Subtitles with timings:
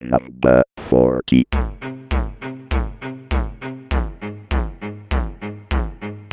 [0.00, 1.46] Number 40.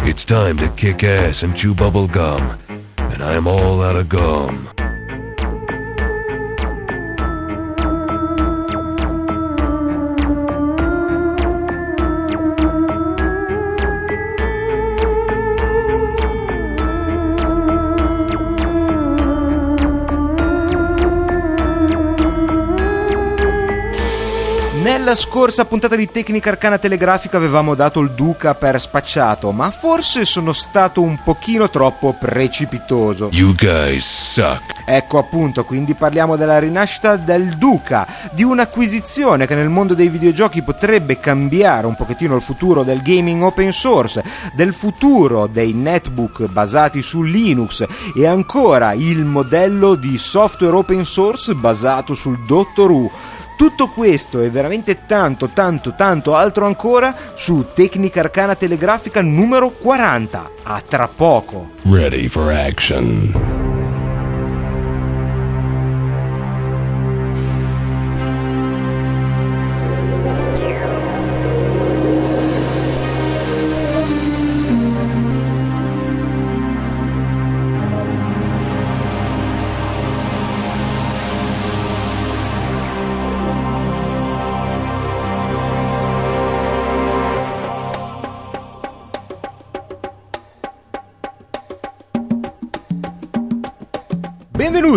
[0.05, 2.59] It's time to kick ass and chew bubble gum,
[2.97, 4.73] and I'm all out of gum.
[25.13, 30.25] Nella scorsa puntata di Tecnica Arcana Telegrafica avevamo dato il Duca per spacciato, ma forse
[30.25, 33.29] sono stato un pochino troppo precipitoso.
[33.31, 34.03] You guys
[34.33, 34.81] suck.
[34.85, 40.63] Ecco appunto, quindi parliamo della rinascita del Duca, di un'acquisizione che nel mondo dei videogiochi
[40.63, 44.23] potrebbe cambiare un pochettino il futuro del gaming open source,
[44.55, 51.53] del futuro dei netbook basati su Linux e ancora il modello di software open source
[51.53, 53.11] basato sul Dottor Who.
[53.55, 60.51] Tutto questo e veramente tanto, tanto, tanto altro ancora su Tecnica Arcana Telegrafica numero 40.
[60.63, 61.71] A tra poco.
[61.83, 63.72] Ready for action.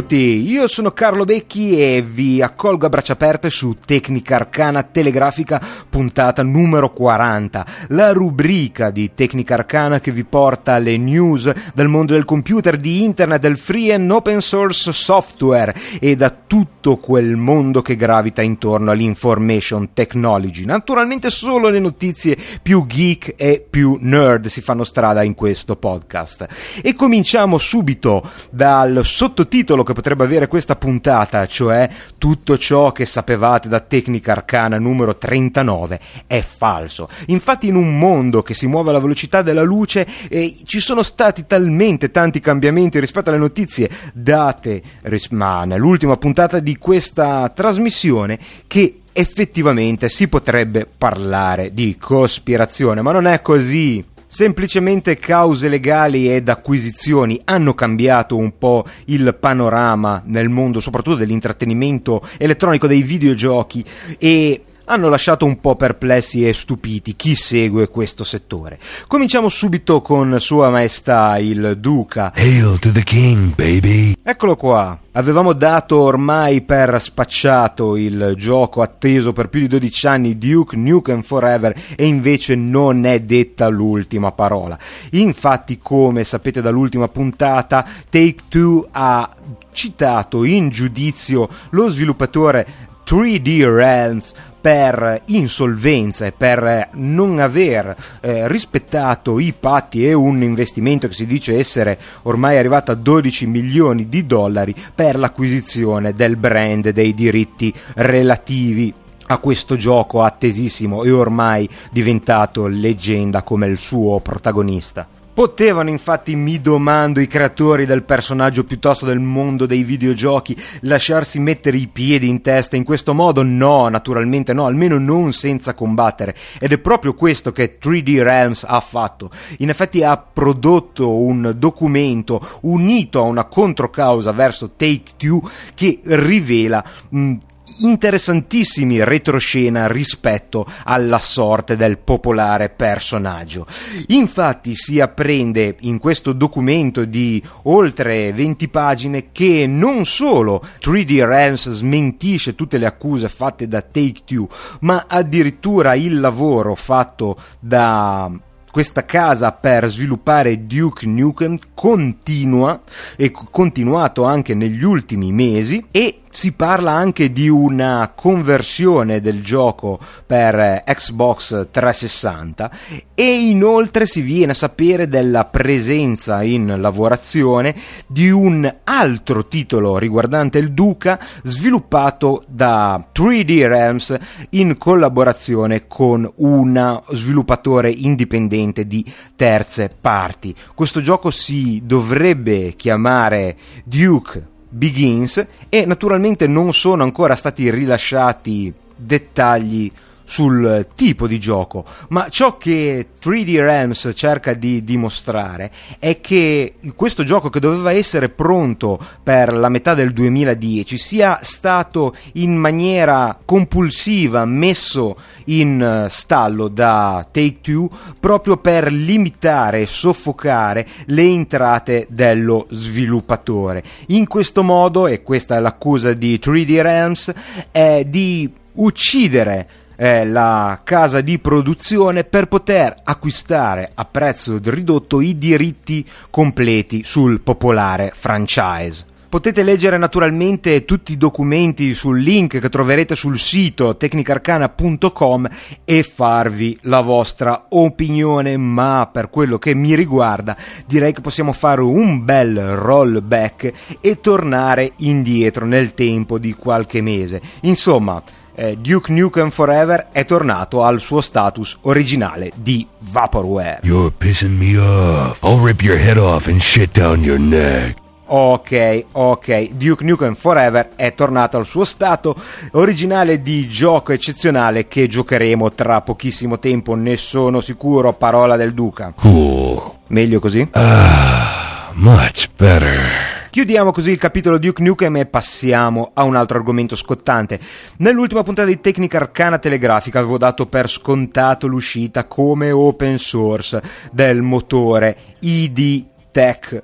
[0.06, 5.60] Benvenuti, io sono Carlo Becchi e vi accolgo a braccia aperte su Tecnica Arcana Telegrafica
[5.88, 12.12] puntata numero 40, la rubrica di Tecnica Arcana che vi porta alle news del mondo
[12.12, 17.82] del computer, di internet, del free and open source software e da tutto quel mondo
[17.82, 20.64] che gravita intorno all'information technology.
[20.64, 26.46] Naturalmente solo le notizie più geek e più nerd si fanno strada in questo podcast.
[26.80, 28.22] E cominciamo subito
[28.52, 34.32] dal sottotitolo titolo che potrebbe avere questa puntata, cioè tutto ciò che sapevate da Tecnica
[34.32, 37.08] Arcana numero 39 è falso.
[37.28, 41.46] Infatti in un mondo che si muove alla velocità della luce eh, ci sono stati
[41.46, 44.82] talmente tanti cambiamenti rispetto alle notizie date
[45.30, 53.26] ma nell'ultima puntata di questa trasmissione che effettivamente si potrebbe parlare di cospirazione, ma non
[53.26, 54.04] è così.
[54.28, 62.26] Semplicemente cause legali ed acquisizioni hanno cambiato un po' il panorama nel mondo, soprattutto dell'intrattenimento
[62.36, 63.84] elettronico, dei videogiochi.
[64.18, 68.78] E hanno lasciato un po' perplessi e stupiti chi segue questo settore.
[69.06, 72.32] Cominciamo subito con Sua Maestà il Duca.
[72.34, 74.14] Hail to the king, baby.
[74.22, 74.98] Eccolo qua.
[75.12, 81.22] Avevamo dato ormai per spacciato il gioco atteso per più di 12 anni Duke Nukem
[81.22, 84.78] Forever e invece non è detta l'ultima parola.
[85.12, 89.34] Infatti, come sapete dall'ultima puntata, Take Two ha
[89.72, 92.66] citato in giudizio lo sviluppatore
[93.06, 94.34] 3D Realms
[94.66, 101.24] per insolvenza e per non aver eh, rispettato i patti e un investimento che si
[101.24, 107.72] dice essere ormai arrivato a 12 milioni di dollari per l'acquisizione del brand dei diritti
[107.94, 108.92] relativi
[109.28, 115.15] a questo gioco attesissimo e ormai diventato leggenda come il suo protagonista.
[115.36, 121.76] Potevano infatti, mi domando, i creatori del personaggio piuttosto del mondo dei videogiochi lasciarsi mettere
[121.76, 123.42] i piedi in testa in questo modo?
[123.42, 126.34] No, naturalmente no, almeno non senza combattere.
[126.58, 129.28] Ed è proprio questo che 3D Realms ha fatto.
[129.58, 135.42] In effetti ha prodotto un documento unito a una controcausa verso Take Two
[135.74, 137.34] che rivela mh,
[137.80, 143.66] interessantissimi retroscena rispetto alla sorte del popolare personaggio.
[144.08, 151.70] Infatti si apprende in questo documento di oltre 20 pagine che non solo 3D Realms
[151.70, 154.48] smentisce tutte le accuse fatte da Take Two,
[154.80, 158.30] ma addirittura il lavoro fatto da
[158.76, 162.82] questa casa per sviluppare Duke Nukem continua
[163.16, 169.98] e continuato anche negli ultimi mesi e si parla anche di una conversione del gioco
[170.26, 172.70] per Xbox 360
[173.14, 177.74] e inoltre si viene a sapere della presenza in lavorazione
[178.06, 184.14] di un altro titolo riguardante il Duca sviluppato da 3D Realms
[184.50, 189.02] in collaborazione con un sviluppatore indipendente di
[189.34, 190.54] terze parti.
[190.74, 199.90] Questo gioco si dovrebbe chiamare Duke Begins e naturalmente non sono ancora stati rilasciati dettagli
[200.26, 207.22] sul tipo di gioco, ma ciò che 3D Realms cerca di dimostrare è che questo
[207.24, 214.44] gioco che doveva essere pronto per la metà del 2010 sia stato in maniera compulsiva
[214.44, 217.88] messo in eh, stallo da Take Two
[218.18, 223.82] proprio per limitare e soffocare le entrate dello sviluppatore.
[224.08, 227.32] In questo modo, e questa è l'accusa di 3D Realms,
[227.70, 235.38] è di uccidere eh, la casa di produzione per poter acquistare a prezzo ridotto i
[235.38, 239.14] diritti completi sul popolare franchise.
[239.28, 245.48] Potete leggere naturalmente tutti i documenti sul link che troverete sul sito tecnicarcana.com
[245.84, 250.56] e farvi la vostra opinione, ma per quello che mi riguarda
[250.86, 257.42] direi che possiamo fare un bel rollback e tornare indietro nel tempo di qualche mese.
[257.62, 258.22] Insomma,
[258.56, 263.80] eh, Duke Nukem Forever è tornato al suo status originale di Vaporware.
[263.82, 265.38] You're pissing me off.
[265.42, 267.98] I'll rip your head off and shit down your neck.
[268.28, 272.34] Ok, ok, Duke Nukem Forever è tornato al suo stato
[272.72, 279.12] originale di gioco eccezionale che giocheremo tra pochissimo tempo, ne sono sicuro, parola del Duca.
[279.14, 279.92] Cool.
[280.08, 280.66] Meglio così?
[280.72, 283.35] Ah, much better.
[283.56, 287.58] Chiudiamo così il capitolo Duke Nukem e passiamo a un altro argomento scottante.
[288.00, 293.80] Nell'ultima puntata di Tecnica Arcana Telegrafica avevo dato per scontato l'uscita come open source
[294.12, 296.82] del motore ID Tech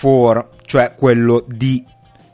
[0.00, 1.84] 4, cioè quello di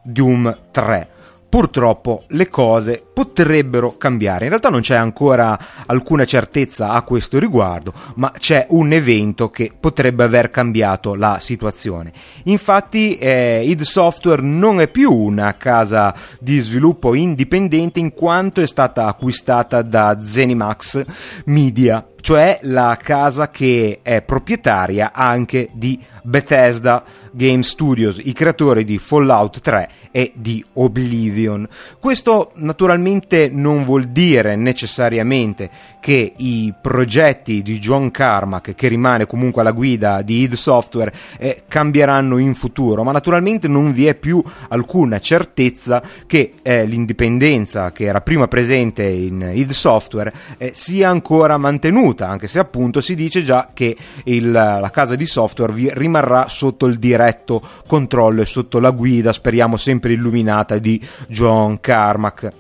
[0.04, 1.08] Doom 3
[1.50, 4.44] purtroppo le cose potrebbero cambiare.
[4.44, 9.70] In realtà non c'è ancora alcuna certezza a questo riguardo, ma c'è un evento che
[9.78, 12.12] potrebbe aver cambiato la situazione.
[12.44, 18.66] Infatti eh, id Software non è più una casa di sviluppo indipendente in quanto è
[18.66, 21.04] stata acquistata da Zenimax
[21.44, 28.98] Media, cioè la casa che è proprietaria anche di Bethesda Game Studios, i creatori di
[28.98, 31.66] Fallout 3 e di Oblivion.
[31.98, 33.09] Questo naturalmente
[33.52, 35.70] non vuol dire necessariamente
[36.00, 41.62] che i progetti di John Carmack, che rimane comunque alla guida di id Software, eh,
[41.68, 48.04] cambieranno in futuro, ma naturalmente non vi è più alcuna certezza che eh, l'indipendenza che
[48.04, 53.42] era prima presente in id Software eh, sia ancora mantenuta, anche se appunto si dice
[53.42, 58.80] già che il, la casa di software vi rimarrà sotto il diretto controllo e sotto
[58.80, 62.59] la guida, speriamo sempre illuminata, di John Carmack.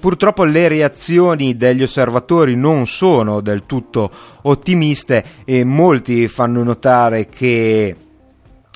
[0.00, 4.10] Purtroppo le reazioni degli osservatori non sono del tutto
[4.42, 7.94] ottimiste e molti fanno notare che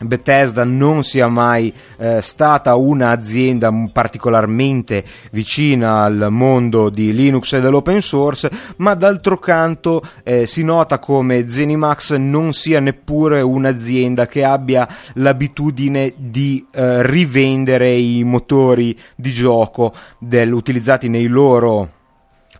[0.02, 8.00] Bethesda non sia mai eh, stata un'azienda particolarmente vicina al mondo di Linux e dell'open
[8.00, 14.88] source, ma d'altro canto eh, si nota come Zenimax non sia neppure un'azienda che abbia
[15.14, 21.93] l'abitudine di eh, rivendere i motori di gioco del, utilizzati nei loro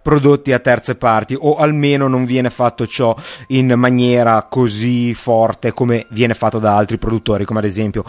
[0.05, 3.17] prodotti a terze parti o almeno non viene fatto ciò
[3.49, 8.05] in maniera così forte come viene fatto da altri produttori come ad esempio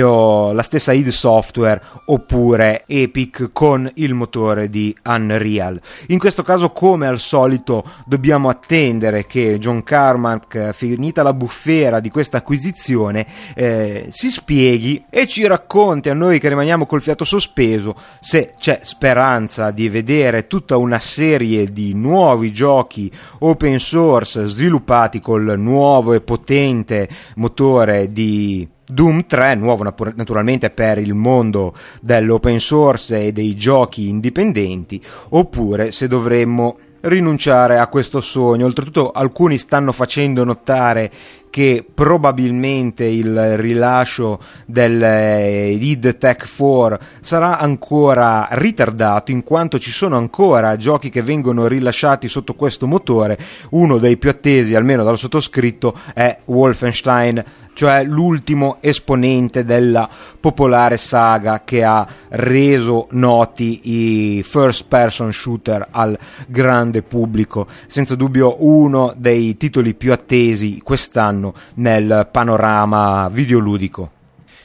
[0.00, 5.80] ho, la stessa id Software oppure Epic con il motore di Unreal.
[6.08, 12.10] In questo caso come al solito dobbiamo attendere che John Carmack finita la bufera di
[12.10, 17.96] questa acquisizione eh, si spieghi e ci racconti a noi che rimaniamo col fiato sospeso
[18.20, 25.20] se c'è speranza di vedere tutta una serie serie di nuovi giochi open source sviluppati
[25.20, 33.26] col nuovo e potente motore di Doom 3, nuovo naturalmente per il mondo dell'open source
[33.26, 38.66] e dei giochi indipendenti, oppure se dovremmo rinunciare a questo sogno.
[38.66, 41.10] Oltretutto alcuni stanno facendo notare
[41.50, 49.90] che probabilmente il rilascio del eh, Lead Tech 4 sarà ancora ritardato in quanto ci
[49.90, 53.36] sono ancora giochi che vengono rilasciati sotto questo motore
[53.70, 57.44] uno dei più attesi almeno dal sottoscritto è Wolfenstein
[57.80, 60.06] cioè l'ultimo esponente della
[60.38, 68.56] popolare saga che ha reso noti i first person shooter al grande pubblico senza dubbio
[68.58, 74.19] uno dei titoli più attesi quest'anno nel panorama videoludico.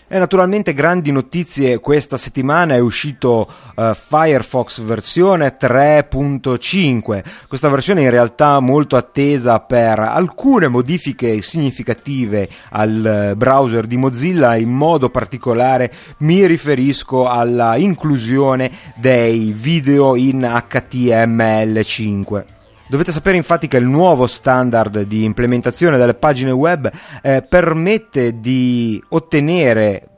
[0.07, 7.23] E naturalmente grandi notizie questa settimana è uscito uh, Firefox versione 3.5.
[7.47, 14.69] Questa versione in realtà molto attesa per alcune modifiche significative al browser di Mozilla, in
[14.69, 22.54] modo particolare mi riferisco alla inclusione dei video in HTML5.
[22.87, 29.01] Dovete sapere infatti che il nuovo standard di implementazione delle pagine web eh, permette di
[29.09, 30.09] ottenere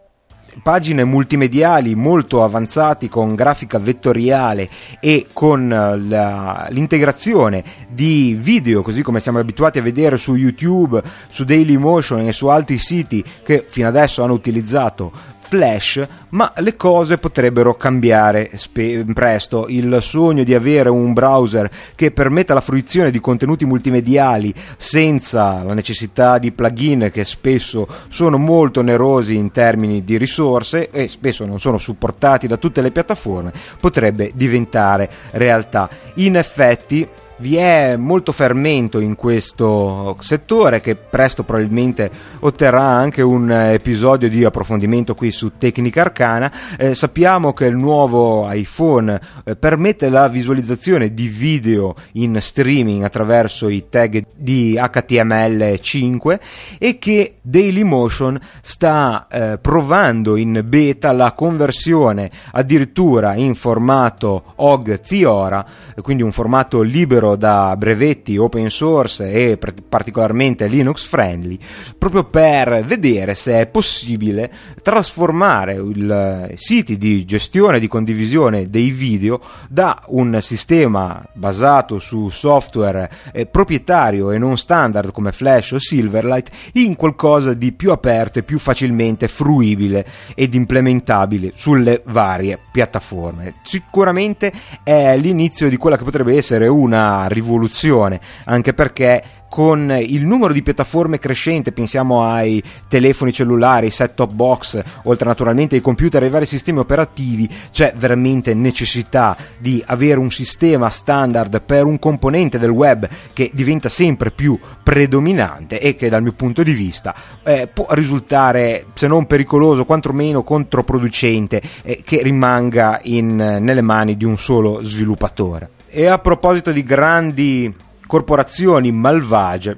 [0.61, 4.69] pagine multimediali molto avanzati con grafica vettoriale
[4.99, 11.01] e con eh, la, l'integrazione di video, così come siamo abituati a vedere su YouTube,
[11.29, 17.17] su Dailymotion e su altri siti che fino adesso hanno utilizzato Flash, ma le cose
[17.17, 19.67] potrebbero cambiare spe- presto.
[19.69, 25.73] Il sogno di avere un browser che permetta la fruizione di contenuti multimediali senza la
[25.73, 31.61] necessità di plugin che spesso sono molto onerosi in termini di risorse e spesso non
[31.61, 35.89] sono supportati da tutte le piattaforme, potrebbe diventare realtà.
[36.15, 43.51] In effetti vi è molto fermento in questo settore che presto probabilmente otterrà anche un
[43.51, 46.51] episodio di approfondimento qui su Tecnica Arcana.
[46.77, 53.69] Eh, sappiamo che il nuovo iPhone eh, permette la visualizzazione di video in streaming attraverso
[53.69, 56.39] i tag di HTML5
[56.79, 65.65] e che Dailymotion sta eh, provando in beta la conversione addirittura in formato OG Theora,
[66.01, 71.57] quindi un formato libero libero da brevetti open source e particolarmente Linux friendly,
[71.97, 78.91] proprio per vedere se è possibile trasformare i siti di gestione e di condivisione dei
[78.91, 85.79] video da un sistema basato su software eh, proprietario e non standard come Flash o
[85.79, 90.05] Silverlight in qualcosa di più aperto e più facilmente fruibile
[90.35, 93.55] ed implementabile sulle varie piattaforme.
[93.63, 94.51] Sicuramente
[94.83, 100.61] è l'inizio di quella che potrebbe essere una rivoluzione, anche perché con il numero di
[100.61, 106.31] piattaforme crescente, pensiamo ai telefoni cellulari, set top box, oltre naturalmente ai computer e ai
[106.31, 112.69] vari sistemi operativi, c'è veramente necessità di avere un sistema standard per un componente del
[112.69, 117.87] web che diventa sempre più predominante e che dal mio punto di vista eh, può
[117.89, 124.83] risultare se non pericoloso quantomeno controproducente eh, che rimanga in, nelle mani di un solo
[124.83, 125.76] sviluppatore.
[125.89, 127.73] E a proposito di grandi
[128.05, 129.77] corporazioni malvagie,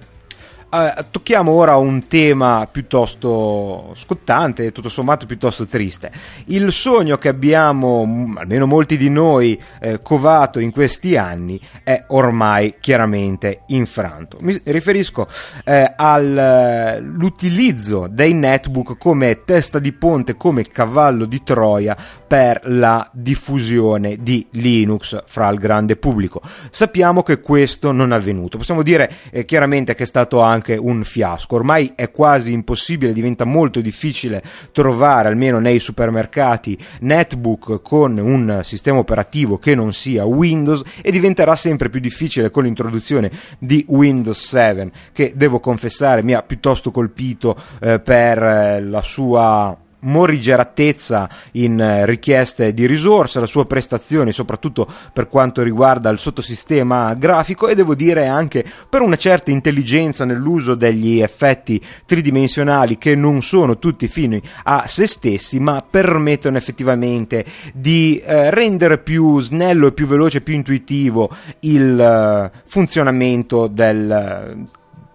[0.72, 6.12] Uh, tocchiamo ora un tema piuttosto scottante, tutto sommato piuttosto triste.
[6.46, 12.76] Il sogno che abbiamo, almeno molti di noi, eh, covato in questi anni è ormai
[12.80, 14.38] chiaramente infranto.
[14.42, 15.28] Mi riferisco
[15.66, 21.98] eh, all'utilizzo dei netbook come testa di ponte, come cavallo di Troia
[22.28, 26.44] per la diffusione di Linux fra il grande pubblico.
[26.70, 28.60] Sappiamo che questo non è avvenuto.
[28.60, 31.56] Possiamo dire eh, chiaramente che è stato anche anche un fiasco.
[31.56, 39.00] Ormai è quasi impossibile, diventa molto difficile trovare, almeno nei supermercati, netbook con un sistema
[39.00, 44.92] operativo che non sia Windows e diventerà sempre più difficile con l'introduzione di Windows 7
[45.14, 52.06] che devo confessare mi ha piuttosto colpito eh, per eh, la sua morigeratezza in eh,
[52.06, 57.96] richieste di risorse, la sua prestazione soprattutto per quanto riguarda il sottosistema grafico e devo
[57.96, 64.42] dire anche per una certa intelligenza nell'uso degli effetti tridimensionali che non sono tutti fini
[64.64, 70.54] a se stessi ma permettono effettivamente di eh, rendere più snello e più veloce, più
[70.54, 71.30] intuitivo
[71.62, 74.68] il eh, funzionamento del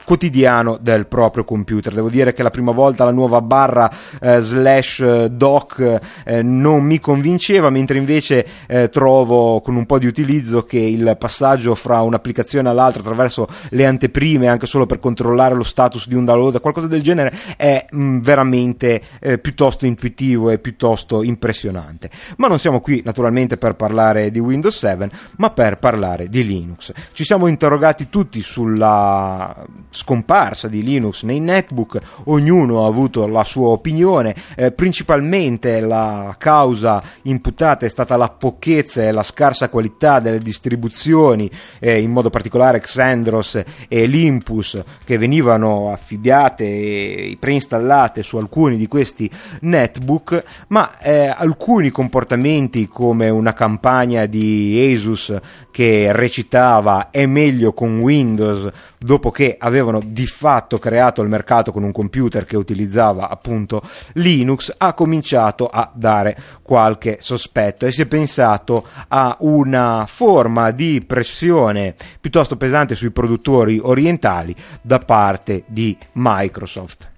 [0.04, 1.92] quotidiano del proprio computer.
[1.92, 6.84] Devo dire che la prima volta la nuova barra eh, slash eh, doc eh, non
[6.84, 12.02] mi convinceva, mentre invece eh, trovo con un po' di utilizzo che il passaggio fra
[12.02, 16.86] un'applicazione all'altra attraverso le anteprime, anche solo per controllare lo status di un download, qualcosa
[16.86, 22.10] del genere, è mh, mm, veramente eh, piuttosto intuitivo e piuttosto impressionante.
[22.36, 26.92] Ma non siamo qui naturalmente per parlare di Windows 7, ma per parlare di Linux.
[27.12, 33.68] Ci siamo interrogati tutti sulla scomparsa di Linux nei netbook, ognuno ha avuto la sua
[33.68, 40.38] opinione, eh, principalmente la causa imputata è stata la pochezza e la scarsa qualità delle
[40.38, 48.76] distribuzioni, eh, in modo particolare Xandros e Limpus che venivano affibbiate e preinstallate su alcuni
[48.76, 55.32] di questi netbook, ma eh, alcuni comportamenti come una campagna di Asus
[55.70, 61.72] che recitava è meglio con Windows dopo che aveva avevano di fatto creato il mercato
[61.72, 63.82] con un computer che utilizzava appunto
[64.14, 71.02] Linux, ha cominciato a dare qualche sospetto e si è pensato a una forma di
[71.06, 77.12] pressione piuttosto pesante sui produttori orientali da parte di Microsoft.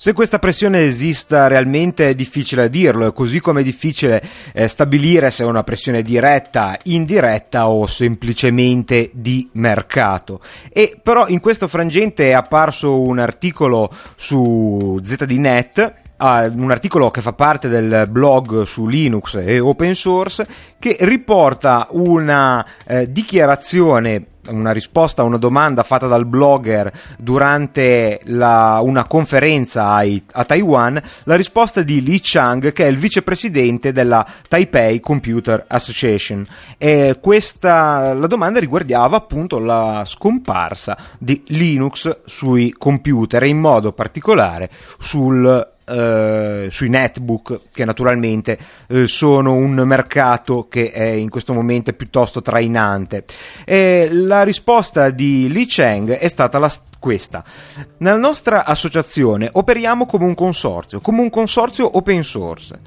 [0.00, 5.42] Se questa pressione esista realmente è difficile dirlo, così come è difficile eh, stabilire se
[5.42, 10.40] è una pressione diretta, indiretta o semplicemente di mercato.
[10.72, 17.20] E però in questo frangente è apparso un articolo su ZDNet Uh, un articolo che
[17.20, 20.44] fa parte del blog su Linux e open source
[20.80, 28.80] che riporta una eh, dichiarazione una risposta a una domanda fatta dal blogger durante la,
[28.82, 34.26] una conferenza a, a, Taiwan, la risposta di Li Chang, che è il vicepresidente della
[34.48, 36.46] Taipei Computer Association.
[36.76, 43.92] E questa, la domanda riguardava appunto la scomparsa di Linux sui computer e in modo
[43.92, 51.52] particolare sul eh, sui netbook che naturalmente eh, sono un mercato che è in questo
[51.52, 53.24] momento piuttosto trainante.
[53.64, 57.44] E la risposta di Li Cheng è stata la, questa.
[57.98, 62.78] Nella nostra associazione operiamo come un consorzio, come un consorzio open source.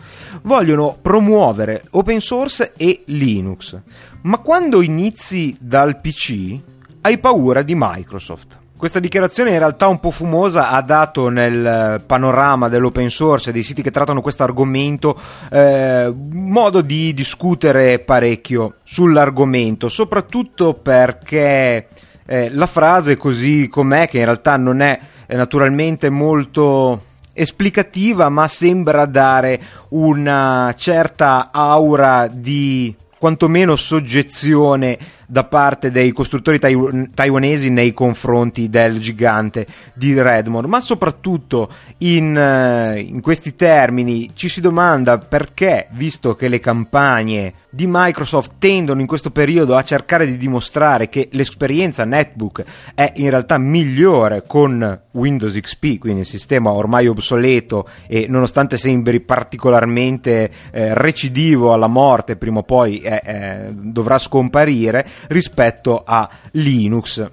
[0.44, 3.80] Vogliono promuovere open source e Linux,
[4.24, 6.60] ma quando inizi dal PC
[7.02, 8.61] hai paura di Microsoft.
[8.82, 13.62] Questa dichiarazione in realtà un po' fumosa ha dato nel panorama dell'open source e dei
[13.62, 15.16] siti che trattano questo argomento
[15.52, 21.90] eh, modo di discutere parecchio sull'argomento, soprattutto perché
[22.26, 29.06] eh, la frase così com'è, che in realtà non è naturalmente molto esplicativa, ma sembra
[29.06, 34.98] dare una certa aura di quantomeno soggezione
[35.32, 42.36] da parte dei costruttori tai- taiwanesi nei confronti del gigante di Redmond, ma soprattutto in,
[42.36, 49.00] uh, in questi termini ci si domanda perché, visto che le campagne di Microsoft tendono
[49.00, 52.64] in questo periodo a cercare di dimostrare che l'esperienza netbook
[52.94, 59.22] è in realtà migliore con Windows XP, quindi il sistema ormai obsoleto e nonostante sembri
[59.22, 67.26] particolarmente eh, recidivo alla morte, prima o poi eh, eh, dovrà scomparire, rispetto a Linux.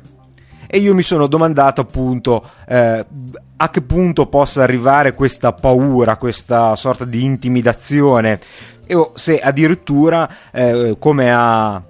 [0.71, 3.06] E io mi sono domandato appunto eh,
[3.56, 8.39] a che punto possa arrivare questa paura, questa sorta di intimidazione,
[8.94, 11.82] o se addirittura, eh, come ha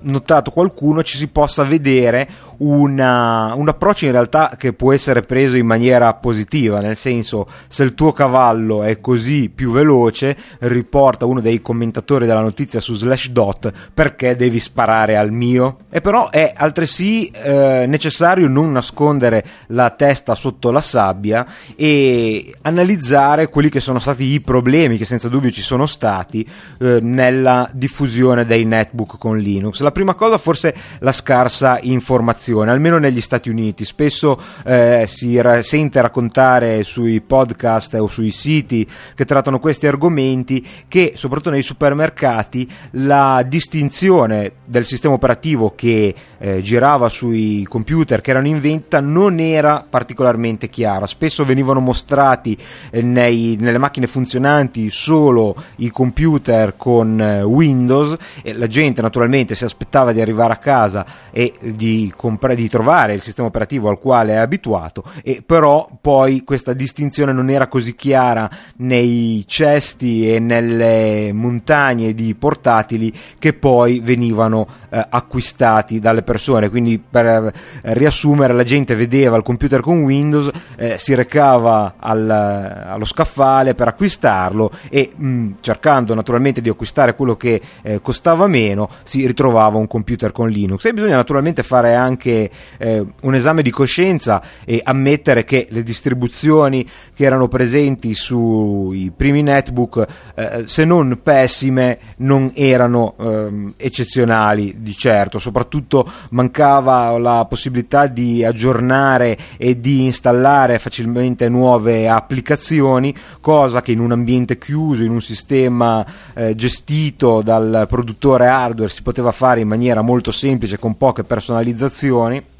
[0.00, 5.56] notato qualcuno, ci si possa vedere una, un approccio in realtà che può essere preso
[5.56, 11.40] in maniera positiva, nel senso se il tuo cavallo è così più veloce, riporta uno
[11.40, 15.78] dei commentatori della notizia su Slashdot perché devi sparare al mio.
[15.90, 23.48] E però è altresì eh, necessario non nascondere la testa sotto la sabbia e analizzare
[23.48, 26.46] quelli che sono stati i problemi che senza dubbio ci sono stati
[26.78, 29.80] eh, nella diffusione dei netbook con Linux.
[29.80, 33.84] La prima cosa forse la scarsa informazione informazione, almeno negli Stati Uniti.
[33.84, 40.64] Spesso eh, si ra- sente raccontare sui podcast o sui siti che trattano questi argomenti
[40.88, 48.30] che, soprattutto nei supermercati, la distinzione del sistema operativo che eh, girava sui computer che
[48.30, 51.06] erano in vendita non era particolarmente chiara.
[51.06, 52.56] Spesso venivano mostrati
[52.90, 59.54] eh, nei, nelle macchine funzionanti solo i computer con eh, Windows e la gente naturalmente
[59.54, 63.88] si aspettava di arrivare a casa e di comprare compre- di trovare il sistema operativo
[63.88, 70.30] al quale è abituato e però poi questa distinzione non era così chiara nei cesti
[70.32, 76.68] e nelle montagne di portatili che poi venivano eh, acquistati dalle persone.
[76.68, 77.52] Quindi per eh,
[77.94, 83.88] riassumere la gente vedeva il computer con Windows eh, si recava al, allo scaffale per
[83.88, 89.78] acquistarlo e mh, mm, cercando naturalmente di acquistare quello che eh, costava meno si ritrovava
[89.78, 90.84] un computer con Linux.
[90.84, 95.82] E bisogna naturalmente fare anche anche eh, un esame di coscienza e ammettere che le
[95.82, 104.76] distribuzioni che erano presenti sui primi netbook, eh, se non pessime, non erano eh, eccezionali
[104.78, 113.80] di certo, soprattutto mancava la possibilità di aggiornare e di installare facilmente nuove applicazioni, cosa
[113.80, 119.32] che in un ambiente chiuso, in un sistema eh, gestito dal produttore hardware si poteva
[119.32, 122.15] fare in maniera molto semplice con poche personalizzazioni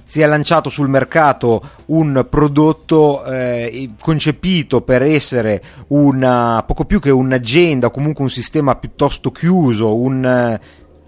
[0.07, 7.11] si è lanciato sul mercato un prodotto eh, concepito per essere una, poco più che
[7.11, 10.59] un'agenda comunque un sistema piuttosto chiuso, un,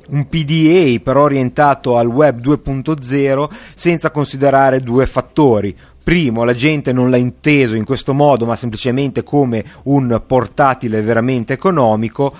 [0.08, 5.76] un PDA però orientato al web 2.0 senza considerare due fattori.
[6.02, 11.52] Primo, la gente non l'ha inteso in questo modo, ma semplicemente come un portatile veramente
[11.52, 12.34] economico.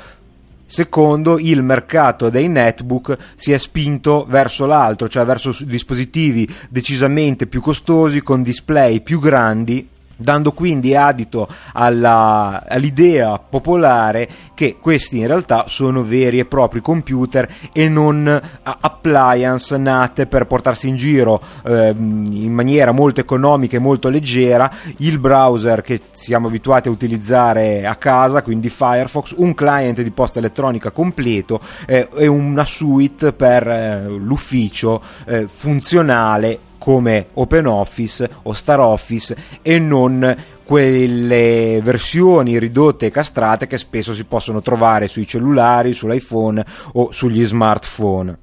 [0.70, 7.62] Secondo, il mercato dei netbook si è spinto verso l'altro, cioè verso dispositivi decisamente più
[7.62, 15.64] costosi, con display più grandi dando quindi adito alla, all'idea popolare che questi in realtà
[15.68, 22.52] sono veri e propri computer e non appliance nate per portarsi in giro eh, in
[22.52, 28.42] maniera molto economica e molto leggera il browser che siamo abituati a utilizzare a casa,
[28.42, 35.00] quindi Firefox, un client di posta elettronica completo eh, e una suite per eh, l'ufficio
[35.26, 44.14] eh, funzionale come OpenOffice o StarOffice e non quelle versioni ridotte e castrate che spesso
[44.14, 48.38] si possono trovare sui cellulari, sull'iPhone o sugli smartphone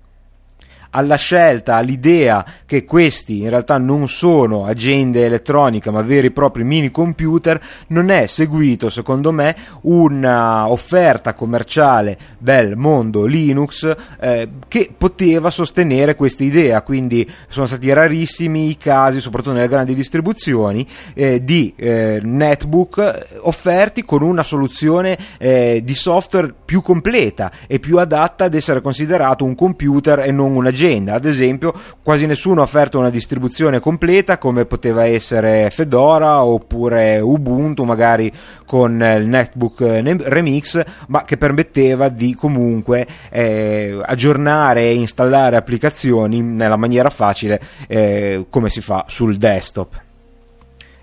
[0.96, 6.64] alla scelta, all'idea che questi in realtà non sono agende elettroniche ma veri e propri
[6.64, 15.50] mini computer, non è seguito secondo me un'offerta commerciale del mondo Linux eh, che poteva
[15.50, 21.74] sostenere questa idea, quindi sono stati rarissimi i casi, soprattutto nelle grandi distribuzioni, eh, di
[21.76, 28.54] eh, netbook offerti con una soluzione eh, di software più completa e più adatta ad
[28.54, 31.14] essere considerato un computer e non un'agenda agenda.
[31.14, 37.84] Ad esempio, quasi nessuno ha offerto una distribuzione completa come poteva essere Fedora oppure Ubuntu,
[37.84, 38.32] magari
[38.66, 46.78] con il netbook Remix, ma che permetteva di comunque eh, aggiornare e installare applicazioni nella
[46.78, 50.05] maniera facile eh, come si fa sul desktop.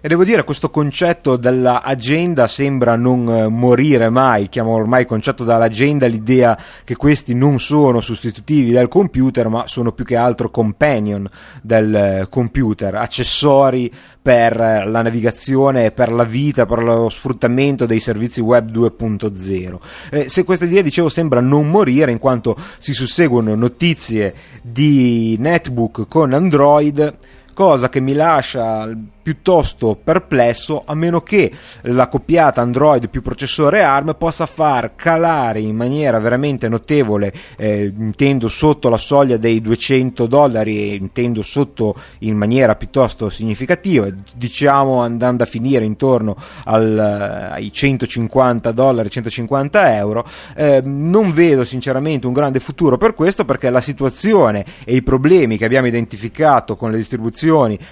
[0.05, 4.49] E devo dire, questo concetto dell'agenda sembra non eh, morire mai.
[4.49, 10.05] Chiamo ormai concetto dall'agenda l'idea che questi non sono sostitutivi del computer, ma sono più
[10.05, 11.31] che altro companion
[11.63, 18.01] del eh, computer, accessori per eh, la navigazione, per la vita, per lo sfruttamento dei
[18.01, 19.79] servizi web 2.0.
[20.11, 26.09] Eh, se questa idea, dicevo, sembra non morire in quanto si susseguono notizie di netbook
[26.09, 27.19] con Android
[27.53, 28.89] cosa che mi lascia
[29.23, 31.51] piuttosto perplesso a meno che
[31.83, 38.49] la coppiata Android più processore ARM possa far calare in maniera veramente notevole eh, intendo
[38.49, 45.45] sotto la soglia dei 200 dollari e intendo sotto in maniera piuttosto significativa diciamo andando
[45.45, 52.33] a finire intorno al, eh, ai 150 dollari 150 euro eh, non vedo sinceramente un
[52.33, 56.97] grande futuro per questo perché la situazione e i problemi che abbiamo identificato con le
[56.97, 57.42] distribuzioni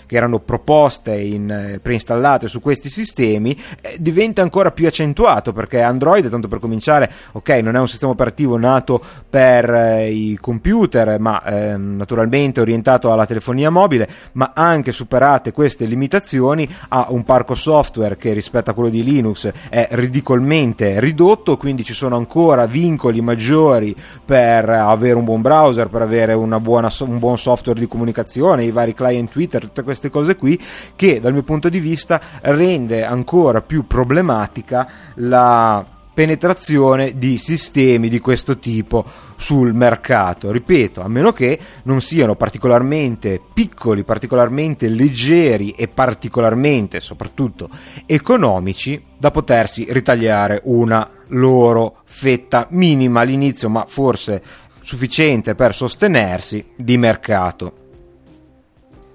[0.07, 5.81] che erano proposte in, eh, preinstallate su questi sistemi eh, diventa ancora più accentuato perché
[5.81, 11.19] Android, tanto per cominciare, ok, non è un sistema operativo nato per eh, i computer,
[11.19, 17.55] ma eh, naturalmente orientato alla telefonia mobile, ma anche superate queste limitazioni ha un parco
[17.55, 23.21] software che rispetto a quello di Linux è ridicolmente ridotto, quindi ci sono ancora vincoli
[23.21, 28.71] maggiori per avere un buon browser, per avere buona, un buon software di comunicazione, i
[28.71, 30.61] vari client Twitter, tutte queste cose qui
[30.95, 38.19] che dal mio punto di vista rende ancora più problematica la penetrazione di sistemi di
[38.19, 39.03] questo tipo
[39.37, 40.51] sul mercato.
[40.51, 47.71] Ripeto, a meno che non siano particolarmente piccoli, particolarmente leggeri e particolarmente, soprattutto,
[48.05, 54.43] economici da potersi ritagliare una loro fetta minima all'inizio, ma forse
[54.83, 57.90] sufficiente per sostenersi di mercato.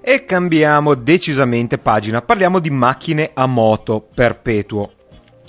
[0.07, 4.91] E cambiamo decisamente pagina, parliamo di macchine a moto perpetuo.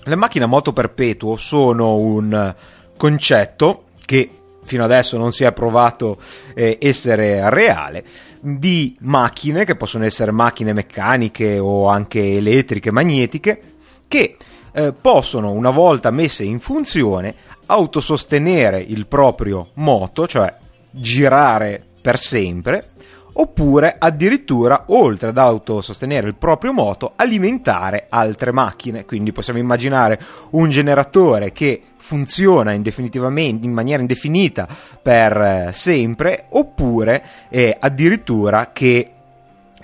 [0.03, 2.55] Le macchine a moto perpetuo sono un
[2.97, 4.31] concetto che
[4.65, 6.19] fino adesso non si è provato
[6.55, 8.03] eh, essere reale
[8.41, 13.61] di macchine che possono essere macchine meccaniche o anche elettriche, magnetiche
[14.09, 14.39] che
[14.73, 17.35] eh, possono una volta messe in funzione
[17.67, 20.57] autosostenere il proprio moto, cioè
[20.93, 22.93] girare per sempre
[23.39, 29.05] oppure addirittura, oltre ad autosostenere il proprio moto, alimentare altre macchine.
[29.05, 30.21] Quindi possiamo immaginare
[30.51, 32.73] un generatore che funziona
[33.67, 34.69] in maniera indefinita
[35.03, 39.11] per eh, sempre, oppure eh, addirittura che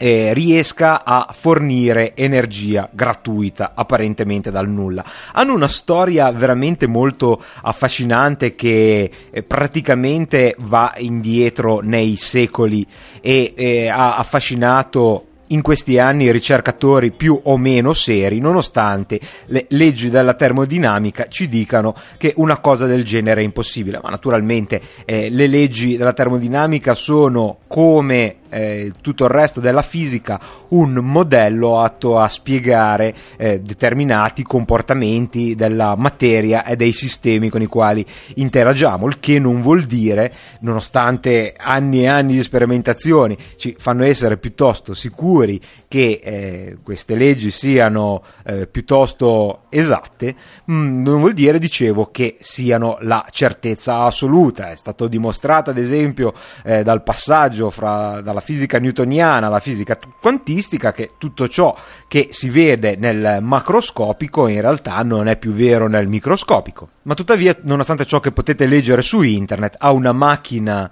[0.03, 5.05] eh, riesca a fornire energia gratuita apparentemente dal nulla.
[5.35, 12.85] Hanno una storia veramente molto affascinante che eh, praticamente va indietro nei secoli
[13.21, 20.11] e eh, ha affascinato in questi anni ricercatori più o meno seri, nonostante le leggi
[20.11, 24.01] della termodinamica ci dicano che una cosa del genere è impossibile.
[24.03, 30.39] Ma naturalmente eh, le leggi della termodinamica sono come eh, tutto il resto della fisica
[30.69, 37.67] un modello atto a spiegare eh, determinati comportamenti della materia e dei sistemi con i
[37.67, 44.05] quali interagiamo, il che non vuol dire, nonostante anni e anni di sperimentazioni ci fanno
[44.05, 45.61] essere piuttosto sicuri
[45.93, 52.39] che eh, queste leggi siano eh, piuttosto esatte, mh, mm, non vuol dire, dicevo, che
[52.41, 54.71] siano la certezza assoluta.
[54.71, 56.33] È stato dimostrato, ad esempio,
[56.65, 61.77] eh, dal passaggio fra, dalla fisica newtoniana alla fisica quantistica che tutto ciò
[62.09, 66.89] che si vede nel macroscopico in realtà non è più vero nel microscopico.
[67.03, 70.91] Ma tuttavia, nonostante ciò che potete leggere su internet, a una macchina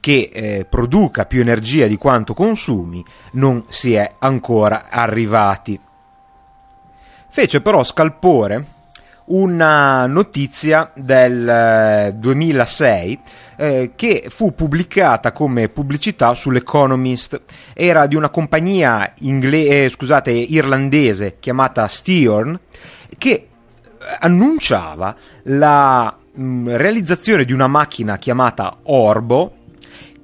[0.00, 5.78] che eh, produca più energia di quanto consumi non si è ancora arrivati.
[7.30, 8.76] Fece però scalpore
[9.28, 13.20] una notizia del 2006 eh,
[13.60, 17.40] eh, che fu pubblicata come pubblicità sull'Economist.
[17.74, 22.58] Era di una compagnia ingle- eh, scusate, irlandese chiamata Steorn
[23.18, 23.48] che eh,
[24.20, 25.14] annunciava
[25.44, 29.57] la mh, mm, realizzazione di una macchina chiamata Orbo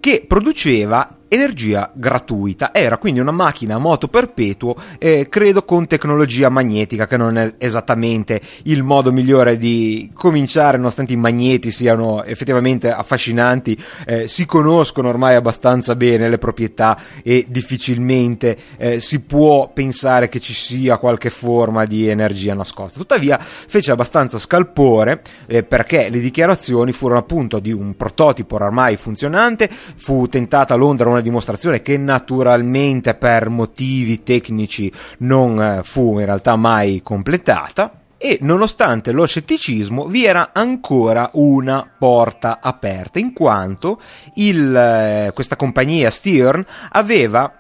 [0.05, 2.72] che produceva energia gratuita.
[2.72, 7.54] Era quindi una macchina a moto perpetuo, eh, credo con tecnologia magnetica, che non è
[7.58, 15.08] esattamente il modo migliore di cominciare, nonostante i magneti siano effettivamente affascinanti, eh, si conoscono
[15.08, 21.30] ormai abbastanza bene le proprietà e difficilmente eh, si può pensare che ci sia qualche
[21.30, 22.98] forma di energia nascosta.
[22.98, 29.68] Tuttavia fece abbastanza scalpore eh, perché le dichiarazioni furono appunto di un prototipo ormai funzionante,
[29.70, 36.27] fu tentata a Londra una dimostrazione che naturalmente per motivi tecnici non eh, fu in
[36.27, 44.00] realtà mai completata e nonostante lo scetticismo vi era ancora una porta aperta in quanto
[44.35, 47.53] il, eh, questa compagnia Stearn aveva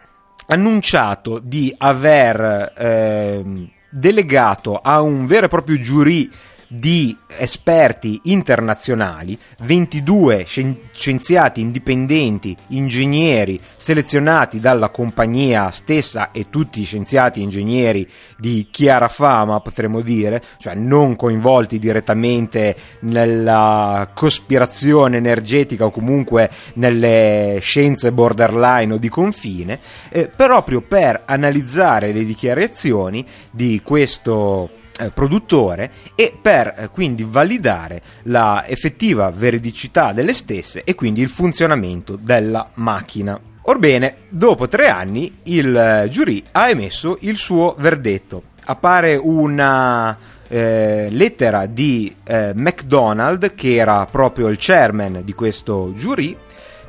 [0.46, 6.30] annunciato di aver eh, delegato a un vero e proprio giurì
[6.76, 18.08] di esperti internazionali, 22 scienziati indipendenti, ingegneri selezionati dalla compagnia stessa e tutti scienziati ingegneri
[18.36, 27.58] di chiara fama, potremmo dire, cioè non coinvolti direttamente nella cospirazione energetica o comunque nelle
[27.60, 35.90] scienze borderline o di confine, eh, proprio per analizzare le dichiarazioni di questo eh, produttore
[36.14, 42.70] e per eh, quindi validare la effettiva veridicità delle stesse e quindi il funzionamento della
[42.74, 43.38] macchina.
[43.62, 48.42] Orbene, dopo tre anni il eh, giurì ha emesso il suo verdetto.
[48.66, 56.36] Appare una eh, lettera di McDonald, che era proprio il chairman di questo giurì,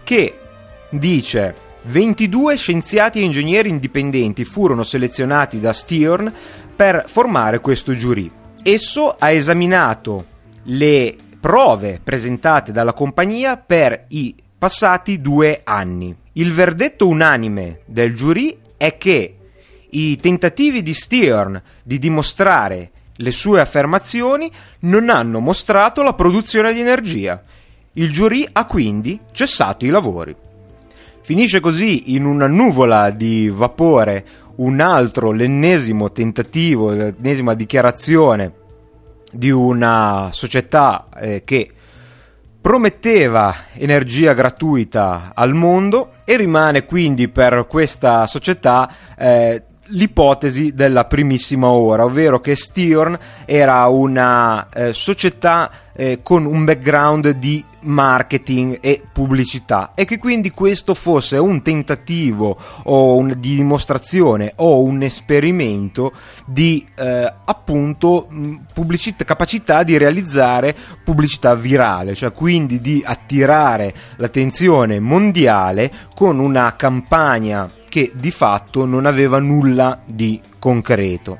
[0.03, 0.37] che
[0.89, 6.33] dice 22 scienziati e ingegneri indipendenti furono selezionati da Stearn
[6.75, 8.29] per formare questo giurì.
[8.61, 10.25] Esso ha esaminato
[10.63, 16.15] le prove presentate dalla compagnia per i passati due anni.
[16.33, 19.35] Il verdetto unanime del giurì è che
[19.91, 26.81] i tentativi di Stearn di dimostrare le sue affermazioni non hanno mostrato la produzione di
[26.81, 27.41] energia.
[27.93, 30.35] Il giurì ha quindi cessato i lavori.
[31.21, 34.25] Finisce così in una nuvola di vapore
[34.57, 38.53] un altro, l'ennesimo tentativo, l'ennesima dichiarazione
[39.31, 41.69] di una società eh, che
[42.61, 51.69] prometteva energia gratuita al mondo e rimane quindi per questa società eh, l'ipotesi della primissima
[51.69, 59.01] ora, ovvero che Steorn era una eh, società eh, con un background di marketing e
[59.11, 66.11] pubblicità e che quindi questo fosse un tentativo o un, di dimostrazione o un esperimento
[66.45, 68.27] di eh, appunto
[68.73, 77.69] pubblicità, capacità di realizzare pubblicità virale, cioè quindi di attirare l'attenzione mondiale con una campagna
[77.95, 81.39] che di fatto non aveva nulla di concreto.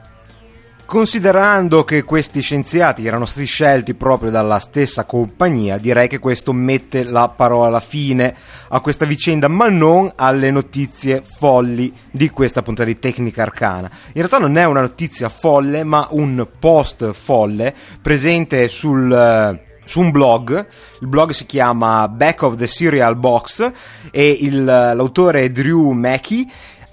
[0.85, 7.03] Considerando che questi scienziati erano stati scelti proprio dalla stessa compagnia, direi che questo mette
[7.03, 8.33] la parola fine
[8.69, 13.91] a questa vicenda, ma non alle notizie folli di questa puntata di Tecnica Arcana.
[14.07, 20.11] In realtà non è una notizia folle, ma un post folle presente sul su un
[20.11, 20.67] blog,
[20.99, 23.71] il blog si chiama Back of the Serial Box
[24.11, 26.49] e il, l'autore Drew Mackey.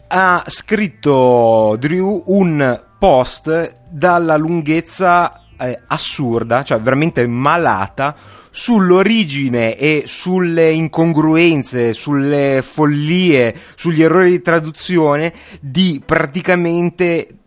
[0.09, 8.15] Ha scritto Drew un post dalla lunghezza eh, assurda, cioè veramente malata,
[8.51, 17.39] sull'origine e sulle incongruenze, sulle follie, sugli errori di traduzione di praticamente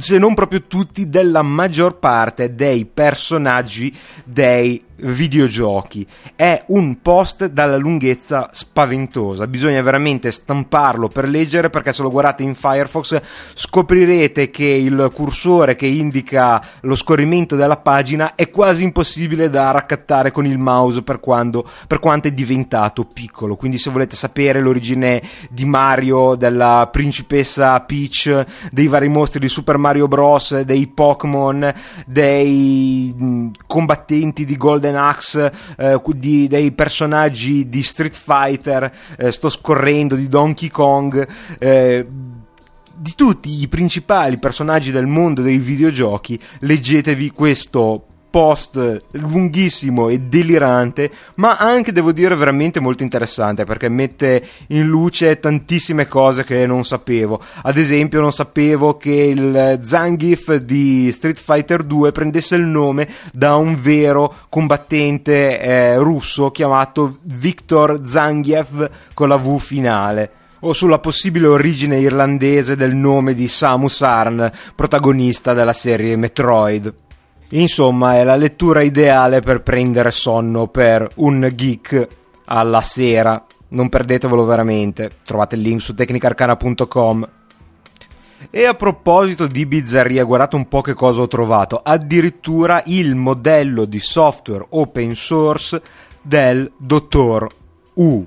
[0.00, 3.92] se non proprio tutti, della maggior parte dei personaggi
[4.24, 6.06] dei videogiochi.
[6.34, 12.42] È un post dalla lunghezza spaventosa, bisogna veramente stamparlo per leggere perché se lo guardate
[12.42, 13.20] in Firefox
[13.54, 20.30] scoprirete che il cursore che indica lo scorrimento della pagina è quasi impossibile da raccattare
[20.30, 23.56] con il mouse per, quando, per quanto è diventato piccolo.
[23.56, 29.76] Quindi se volete sapere l'origine di Mario, della principessa Peach, dei vari mostri di Super
[29.76, 31.72] Mario Bros., dei Pokémon,
[32.06, 39.48] dei combattenti di Golden Golden Axe, eh, di, dei personaggi di Street Fighter, eh, sto
[39.48, 41.26] scorrendo di Donkey Kong.
[41.58, 42.06] Eh,
[42.94, 51.10] di tutti i principali personaggi del mondo dei videogiochi, leggetevi questo post lunghissimo e delirante,
[51.34, 56.86] ma anche devo dire veramente molto interessante perché mette in luce tantissime cose che non
[56.86, 57.38] sapevo.
[57.60, 63.56] Ad esempio, non sapevo che il Zangief di Street Fighter 2 prendesse il nome da
[63.56, 71.48] un vero combattente eh, russo chiamato Viktor Zangief con la V finale o sulla possibile
[71.48, 76.94] origine irlandese del nome di Samus Arn, protagonista della serie Metroid.
[77.54, 82.08] Insomma, è la lettura ideale per prendere sonno per un geek
[82.46, 83.44] alla sera.
[83.68, 85.10] Non perdetevelo veramente.
[85.24, 87.28] Trovate il link su tecnicarcana.com.
[88.50, 91.80] E a proposito di bizzarria, guardate un po' che cosa ho trovato.
[91.82, 95.80] Addirittura il modello di software open source
[96.22, 97.46] del dottor
[97.94, 98.26] U.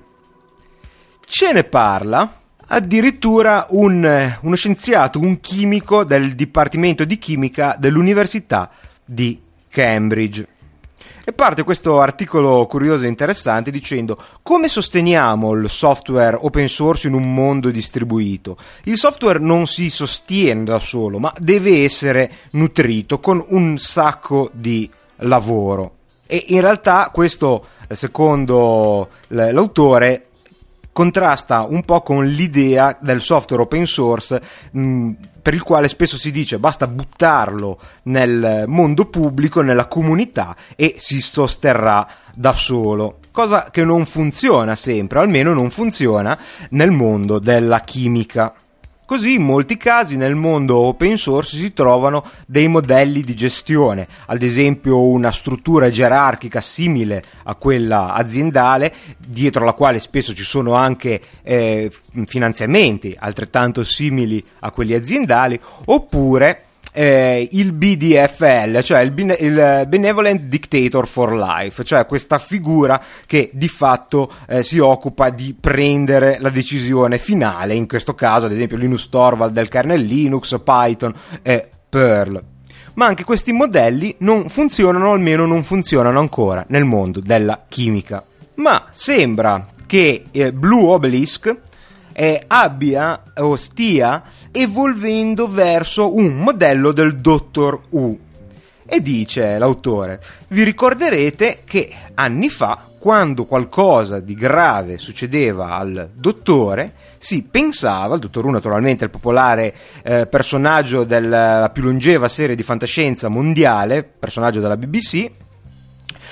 [1.25, 8.69] Ce ne parla addirittura un, uno scienziato, un chimico del Dipartimento di Chimica dell'Università
[9.06, 9.39] di
[9.70, 10.48] Cambridge.
[11.28, 17.15] E parte questo articolo curioso e interessante dicendo come sosteniamo il software open source in
[17.15, 18.58] un mondo distribuito.
[18.84, 24.88] Il software non si sostiene da solo, ma deve essere nutrito con un sacco di
[25.18, 25.94] lavoro.
[26.28, 30.28] E in realtà questo, secondo l'autore,
[30.95, 36.31] contrasta un po' con l'idea del software open source mh, per il quale spesso si
[36.31, 43.17] dice basta buttarlo nel mondo pubblico, nella comunità e si sosterrà da solo.
[43.29, 48.53] Cosa che non funziona sempre, almeno non funziona nel mondo della chimica.
[49.06, 54.41] Così in molti casi nel mondo open source si trovano dei modelli di gestione, ad
[54.41, 61.22] esempio una struttura gerarchica simile a quella aziendale, dietro la quale spesso ci sono anche
[61.44, 61.91] eh,
[62.26, 66.63] finanziamenti altrettanto simili a quelli aziendali, oppure
[66.95, 73.49] eh, il BDFL, cioè il, bene- il, Benevolent Dictator for Life, cioè questa figura che
[73.51, 78.77] di fatto eh, si occupa di prendere la decisione finale, in questo caso ad esempio
[78.77, 82.41] Linus Torvald del kernel Linux, Python e Perl.
[82.93, 88.23] Ma anche questi modelli non funzionano, almeno non funzionano ancora nel mondo della chimica.
[88.55, 91.55] Ma sembra che eh, Blue Obelisk
[92.17, 98.17] eh, abbia o stia evolvendo verso un modello del Dottor U.
[98.88, 106.93] E dice l'autore, vi ricorderete che anni fa, quando qualcosa di grave succedeva al dottore,
[107.17, 109.73] si pensava, il dottor U naturalmente è il popolare
[110.04, 115.32] eh, personaggio della più longeva serie di fantascienza mondiale, personaggio della BBC,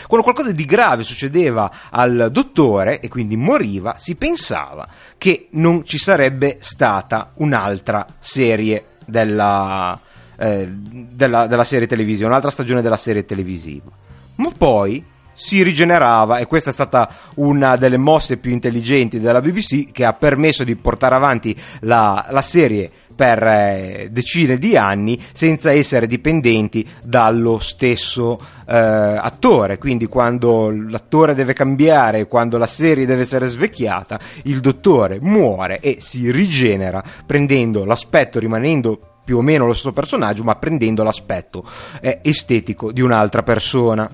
[0.08, 4.88] quando qualcosa di grave succedeva al dottore e quindi moriva, si pensava
[5.24, 9.98] che non ci sarebbe stata un'altra serie della,
[10.38, 13.90] eh, della, della serie televisiva, un'altra stagione della serie televisiva.
[14.36, 19.94] Ma poi si rigenerava e questa è stata una delle mosse più intelligenti della BBC
[19.94, 25.72] che ha permesso di portare avanti la, la serie per eh, decine di anni senza
[25.72, 29.78] essere dipendenti dallo stesso eh, attore.
[29.78, 35.98] Quindi quando l'attore deve cambiare, quando la serie deve essere svecchiata, il dottore muore e
[36.00, 41.64] si rigenera prendendo l'aspetto, rimanendo più o meno lo stesso personaggio, ma prendendo l'aspetto
[42.02, 44.10] eh, estetico di un'altra persona.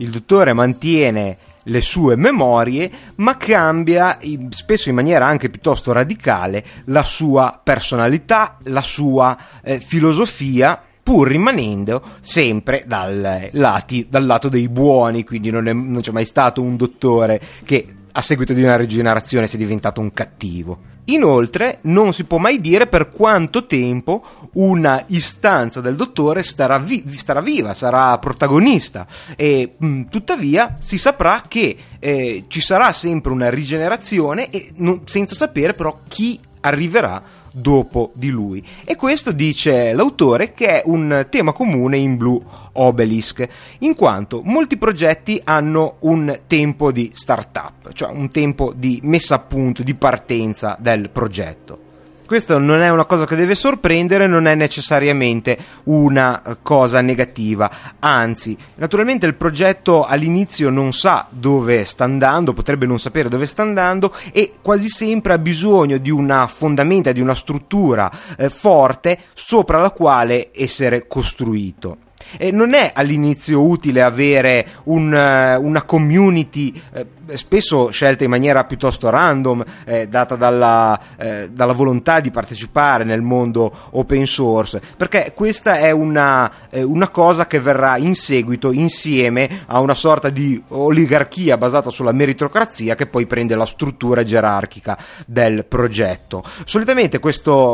[0.00, 1.36] Il dottore mantiene
[1.68, 4.18] le sue memorie, ma cambia
[4.50, 12.02] spesso in maniera anche piuttosto radicale la sua personalità, la sua eh, filosofia pur rimanendo
[12.20, 16.76] sempre dal, lati, dal, lato dei buoni, quindi non, è, non, c'è mai stato un
[16.76, 20.96] dottore che a seguito di una rigenerazione sia diventato un cattivo.
[21.08, 24.22] Inoltre non si può mai dire per quanto tempo
[24.54, 31.42] una istanza del dottore starà, vi- starà viva, sarà protagonista e mh, tuttavia si saprà
[31.48, 37.22] che eh, ci sarà sempre una rigenerazione non, senza sapere però chi arriverà
[37.60, 38.64] dopo di lui.
[38.84, 42.40] E questo dice l'autore che è un tema comune in Blue
[42.72, 43.48] Obelisk,
[43.80, 49.40] in quanto molti progetti hanno un tempo di startup, cioè un tempo di messa a
[49.40, 51.87] punto, di partenza del progetto.
[52.28, 57.70] Questo non è una cosa che deve sorprendere, non è necessariamente una eh, cosa negativa,
[58.00, 63.62] anzi, naturalmente il progetto all'inizio non sa dove sta andando, potrebbe non sapere dove sta
[63.62, 69.78] andando e quasi sempre ha bisogno di una fondamenta, di una struttura eh, forte sopra
[69.78, 72.07] la quale essere costruito.
[72.36, 77.06] E non è all'inizio utile avere un, uh, una community eh,
[77.36, 83.20] spesso scelta in maniera piuttosto random, eh, data dalla, eh, dalla, volontà di partecipare nel
[83.20, 89.64] mondo open source, perché questa è una, eh, una cosa che verrà in seguito insieme
[89.66, 95.64] a una sorta di oligarchia basata sulla meritocrazia che poi prende la struttura gerarchica del
[95.66, 96.42] progetto.
[96.64, 97.20] Solitamente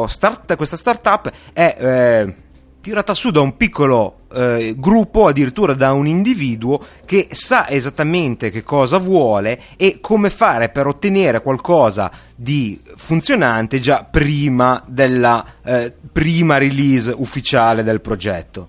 [0.06, 2.34] start, questa startup è eh,
[2.80, 8.62] tirata su da un piccolo eh, gruppo, addirittura da un individuo che sa esattamente che
[8.62, 16.58] cosa vuole e come fare per ottenere qualcosa di funzionante già prima della eh, prima
[16.58, 18.68] release ufficiale del progetto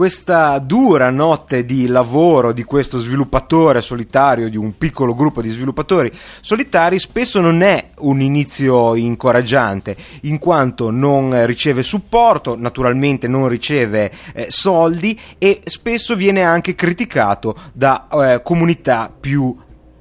[0.00, 6.10] questa dura notte di lavoro di questo sviluppatore solitario, di un piccolo gruppo di sviluppatori
[6.40, 14.10] solitari, spesso non è un inizio incoraggiante, in quanto non riceve supporto, naturalmente non riceve
[14.32, 19.54] eh, soldi e spesso viene anche criticato da eh, comunità più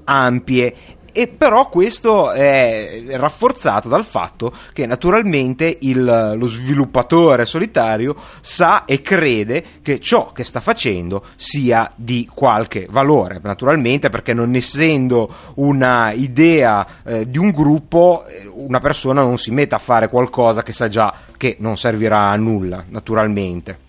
[0.06, 0.76] ampie
[1.20, 9.02] e però questo è rafforzato dal fatto che naturalmente il, lo sviluppatore solitario sa e
[9.02, 16.14] crede che ciò che sta facendo sia di qualche valore, naturalmente perché non essendo una
[16.14, 20.72] idea eh, di un gruppo, eh, una persona non si mette a fare qualcosa che
[20.72, 23.89] sa già che non servirà a nulla, naturalmente.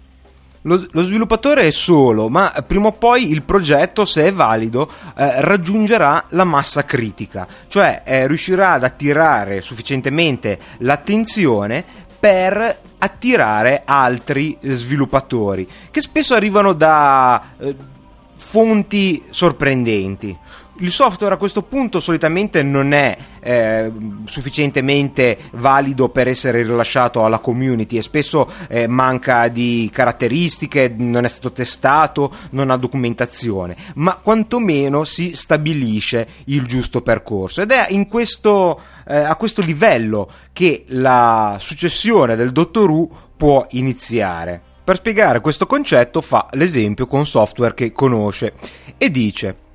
[0.62, 5.40] Lo, lo, sviluppatore è solo, ma prima o poi il progetto, se è valido, eh,
[5.40, 11.82] raggiungerà la massa critica, cioè eh, riuscirà ad attirare sufficientemente l'attenzione
[12.18, 17.74] per attirare altri sviluppatori, che spesso arrivano da eh,
[18.34, 20.36] fonti sorprendenti
[20.80, 23.92] il software a questo punto solitamente non è eh,
[24.24, 31.28] sufficientemente valido per essere rilasciato alla community e spesso eh, manca di caratteristiche, non è
[31.28, 38.80] stato testato, non ha documentazione, ma quantomeno si stabilisce il giusto percorso ed è questo,
[39.06, 44.60] eh, a questo livello che la successione del Dottor Who può iniziare.
[44.82, 48.54] Per spiegare questo concetto fa l'esempio con software che conosce
[48.96, 49.68] e dice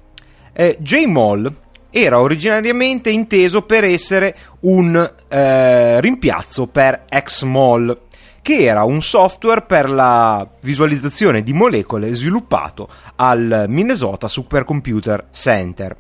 [0.57, 1.53] eh, JMOL
[1.89, 8.01] era originariamente inteso per essere un eh, rimpiazzo per XMOL,
[8.41, 15.95] che era un software per la visualizzazione di molecole sviluppato al Minnesota Supercomputer Center.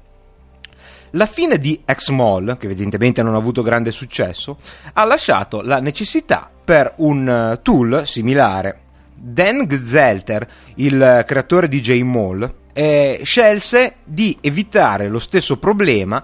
[1.11, 4.57] La fine di XMOL, che evidentemente non ha avuto grande successo,
[4.93, 8.79] ha lasciato la necessità per un eh, tool similare.
[9.13, 16.21] Dan Gzelter, il creatore di JMOL, eh, scelse di evitare lo stesso problema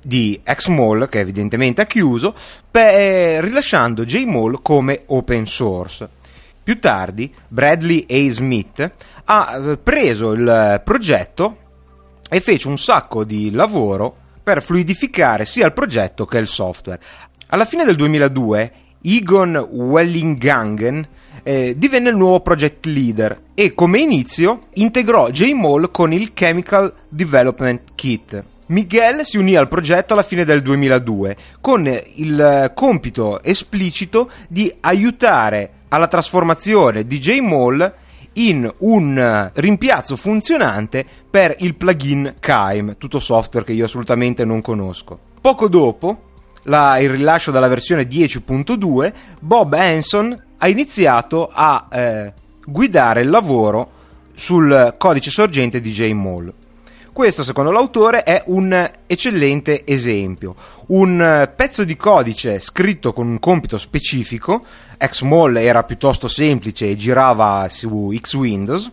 [0.00, 2.32] di XMall, che evidentemente ha chiuso,
[2.70, 6.08] per, eh, rilasciando JMall come open source.
[6.62, 8.30] Più tardi, Bradley A.
[8.30, 8.92] Smith
[9.24, 11.56] ha eh, preso il progetto
[12.30, 17.00] e fece un sacco di lavoro per fluidificare sia il progetto che il software.
[17.48, 18.72] Alla fine del 2002,
[19.02, 21.08] Egon Wellingangen
[21.44, 27.82] eh, divenne il nuovo project leader e come inizio integrò JMall con il Chemical Development
[27.94, 28.42] Kit.
[28.66, 35.70] Miguel si unì al progetto alla fine del 2002 con il compito esplicito di aiutare
[35.88, 37.92] alla trasformazione di JMall
[38.34, 45.18] in un rimpiazzo funzionante per il plugin Kime, tutto software che io assolutamente non conosco.
[45.40, 46.22] Poco dopo
[46.64, 52.32] la, il rilascio della versione 10.2, Bob Hanson ha iniziato a eh,
[52.64, 53.90] guidare il lavoro
[54.34, 56.52] sul codice sorgente di JMall.
[57.12, 60.56] Questo, secondo l'autore, è un eccellente esempio.
[60.86, 64.64] Un pezzo di codice scritto con un compito specifico,
[64.98, 68.90] XMall era piuttosto semplice e girava su X Windows,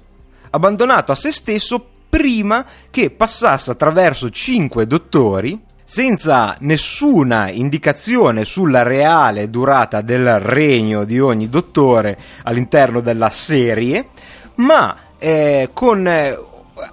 [0.51, 5.59] abbandonato a se stesso prima che passasse attraverso cinque dottori
[5.91, 14.07] senza nessuna indicazione sulla reale durata del regno di ogni dottore all'interno della serie,
[14.55, 16.39] ma eh, con eh,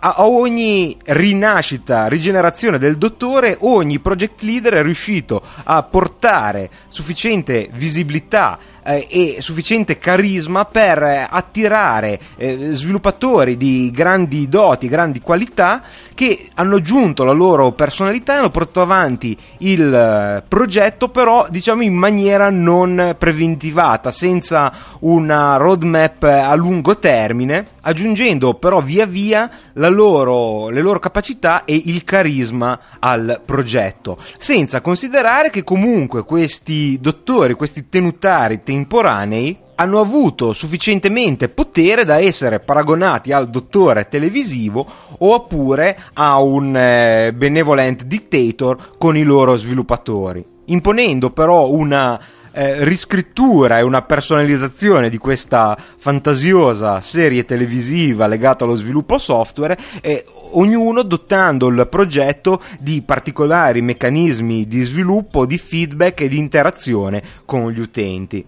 [0.01, 8.59] a ogni rinascita, rigenerazione del dottore, ogni project leader è riuscito a portare sufficiente visibilità
[8.89, 15.83] eh, e sufficiente carisma per eh, attirare eh, sviluppatori di grandi doti, grandi qualità
[16.15, 21.83] che hanno aggiunto la loro personalità e hanno portato avanti il eh, progetto però diciamo
[21.83, 30.69] in maniera non preventivata, senza una roadmap a lungo termine, aggiungendo però via via loro,
[30.69, 37.89] le loro capacità e il carisma al progetto, senza considerare che comunque questi dottori, questi
[37.89, 44.87] tenutari, contemporanei hanno avuto sufficientemente potere da essere paragonati al dottore televisivo
[45.19, 52.21] oppure a un eh, benevolent dictator con i loro sviluppatori, imponendo però una
[52.51, 60.25] eh, riscrittura e una personalizzazione di questa fantasiosa serie televisiva legata allo sviluppo software, eh,
[60.55, 67.71] ognuno dotando il progetto di particolari meccanismi di sviluppo, di feedback e di interazione con
[67.71, 68.45] gli utenti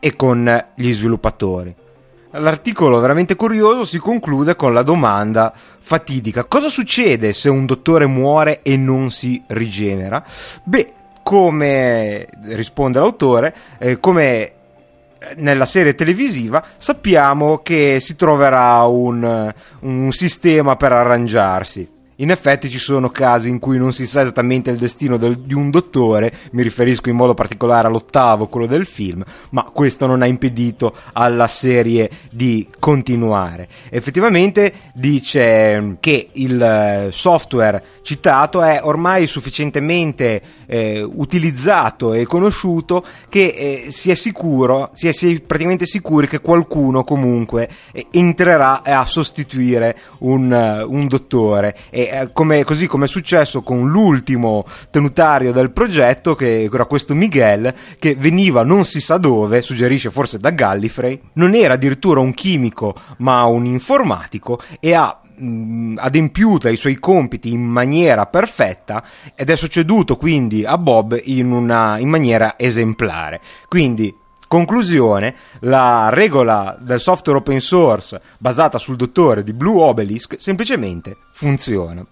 [0.00, 1.74] e con gli sviluppatori.
[2.32, 8.60] L'articolo veramente curioso si conclude con la domanda fatidica: cosa succede se un dottore muore
[8.62, 10.22] e non si rigenera?
[10.62, 10.92] Beh,
[11.22, 14.52] come risponde l'autore, eh, come
[15.36, 22.78] nella serie televisiva sappiamo che si troverà un, un sistema per arrangiarsi in effetti ci
[22.78, 26.62] sono casi in cui non si sa esattamente il destino del, di un dottore, mi
[26.62, 32.10] riferisco in modo particolare all'ottavo, quello del film, ma questo non ha impedito alla serie
[32.30, 33.68] di continuare.
[33.90, 43.84] Effettivamente dice che il eh, software citato è ormai sufficientemente eh, utilizzato e conosciuto che
[43.86, 48.82] eh, si è sicuro, si è, si è praticamente sicuri che qualcuno comunque eh, entrerà
[48.82, 51.76] a sostituire un, uh, un dottore.
[51.90, 57.14] E eh, come, così come è successo con l'ultimo tenutario del progetto, che era questo
[57.14, 62.34] Miguel, che veniva non si sa dove, suggerisce forse da Gallifrey, non era addirittura un
[62.34, 65.20] chimico ma un informatico e ha
[65.96, 69.02] adempiuto i suoi compiti in maniera perfetta
[69.34, 73.40] ed è succeduto quindi a Bob in, una, in maniera esemplare.
[73.68, 74.14] Quindi
[74.48, 82.02] Conclusione, la regola del software open source basata sul dottore di Blue Obelisk semplicemente funziona.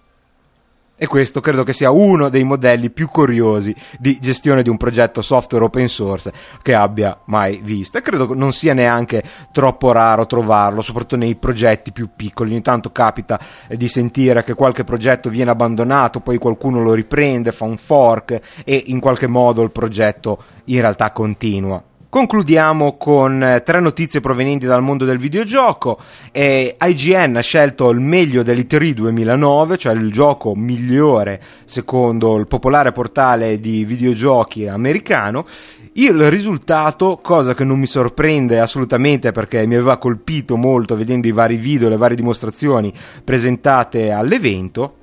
[0.99, 5.21] E questo credo che sia uno dei modelli più curiosi di gestione di un progetto
[5.21, 6.33] software open source
[6.63, 7.99] che abbia mai visto.
[7.99, 12.53] E credo non sia neanche troppo raro trovarlo, soprattutto nei progetti più piccoli.
[12.53, 17.51] Ogni tanto capita eh, di sentire che qualche progetto viene abbandonato, poi qualcuno lo riprende,
[17.51, 21.83] fa un fork e in qualche modo il progetto in realtà continua.
[22.17, 25.99] Concludiamo con eh, tre notizie provenienti dal mondo del videogioco.
[26.31, 32.91] Eh, IGN ha scelto il meglio dell'E3 2009, cioè il gioco migliore secondo il popolare
[32.91, 35.45] portale di videogiochi americano.
[35.93, 41.31] Il risultato, cosa che non mi sorprende assolutamente perché mi aveva colpito molto vedendo i
[41.31, 42.91] vari video, le varie dimostrazioni
[43.23, 44.95] presentate all'evento,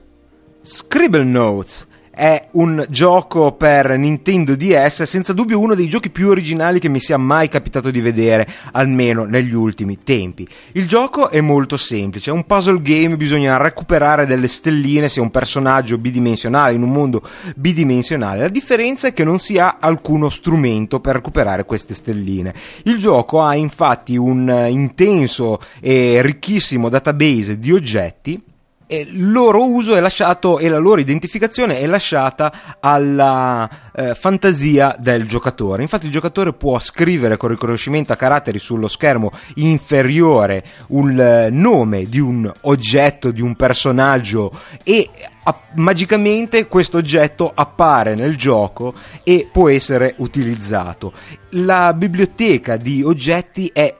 [0.62, 6.78] Scribble Notes è un gioco per Nintendo DS, senza dubbio uno dei giochi più originali
[6.78, 10.46] che mi sia mai capitato di vedere, almeno negli ultimi tempi.
[10.72, 15.30] Il gioco è molto semplice, è un puzzle game, bisogna recuperare delle stelline, sia un
[15.30, 17.22] personaggio bidimensionale in un mondo
[17.56, 18.40] bidimensionale.
[18.40, 22.54] La differenza è che non si ha alcuno strumento per recuperare queste stelline.
[22.84, 28.42] Il gioco ha infatti un intenso e ricchissimo database di oggetti
[28.86, 35.26] il loro uso è lasciato e la loro identificazione è lasciata alla eh, fantasia del
[35.26, 35.82] giocatore.
[35.82, 42.04] Infatti il giocatore può scrivere con riconoscimento a caratteri sullo schermo inferiore un eh, nome
[42.04, 45.08] di un oggetto, di un personaggio e
[45.44, 51.12] a- magicamente questo oggetto appare nel gioco e può essere utilizzato.
[51.50, 53.94] La biblioteca di oggetti è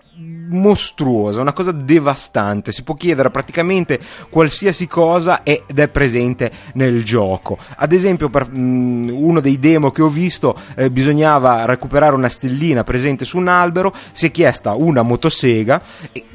[0.49, 2.73] mostruosa, una cosa devastante.
[2.73, 7.59] Si può chiedere praticamente qualsiasi cosa ed è presente nel gioco.
[7.77, 12.85] Ad esempio, per mm, uno dei demo che ho visto, eh, bisognava recuperare una stellina
[12.85, 13.95] presente su un albero.
[14.13, 15.83] Si è chiesta una motosega,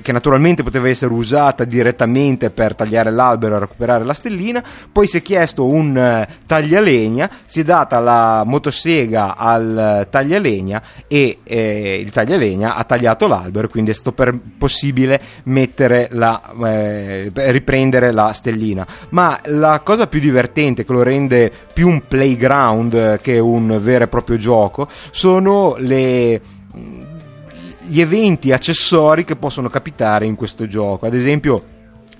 [0.02, 4.64] che naturalmente poteva essere usata direttamente per tagliare l'albero e recuperare la stellina.
[4.92, 10.82] Poi si è chiesto un uh, taglialegna, si è data la motosega al uh, taglialegna
[11.08, 17.32] e eh, il taglialegna ha tagliato l'albero, quindi è questo per possibile mettere la, eh,
[17.34, 18.88] riprendere la stellina.
[19.10, 24.08] Ma la cosa più divertente che lo rende più un playground che un vero e
[24.08, 26.42] proprio gioco sono le
[27.90, 31.08] gli eventi accessori che possono capitare in questo gioco.
[31.08, 31.64] Ad esempio,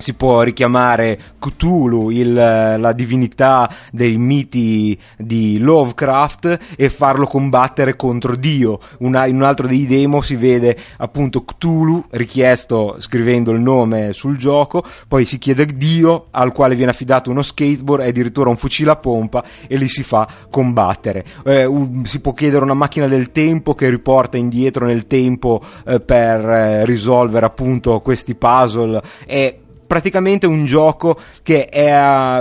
[0.00, 8.34] si può richiamare Cthulhu, il, la divinità dei miti di Lovecraft, e farlo combattere contro
[8.34, 8.80] Dio.
[8.98, 14.36] Una, in un altro dei demo si vede appunto Cthulhu richiesto scrivendo il nome sul
[14.36, 18.90] gioco, poi si chiede Dio al quale viene affidato uno skateboard e addirittura un fucile
[18.90, 21.24] a pompa e li si fa combattere.
[21.44, 26.00] Eh, un, si può chiedere una macchina del tempo che riporta indietro nel tempo eh,
[26.00, 31.90] per eh, risolvere appunto questi puzzle e praticamente un gioco che è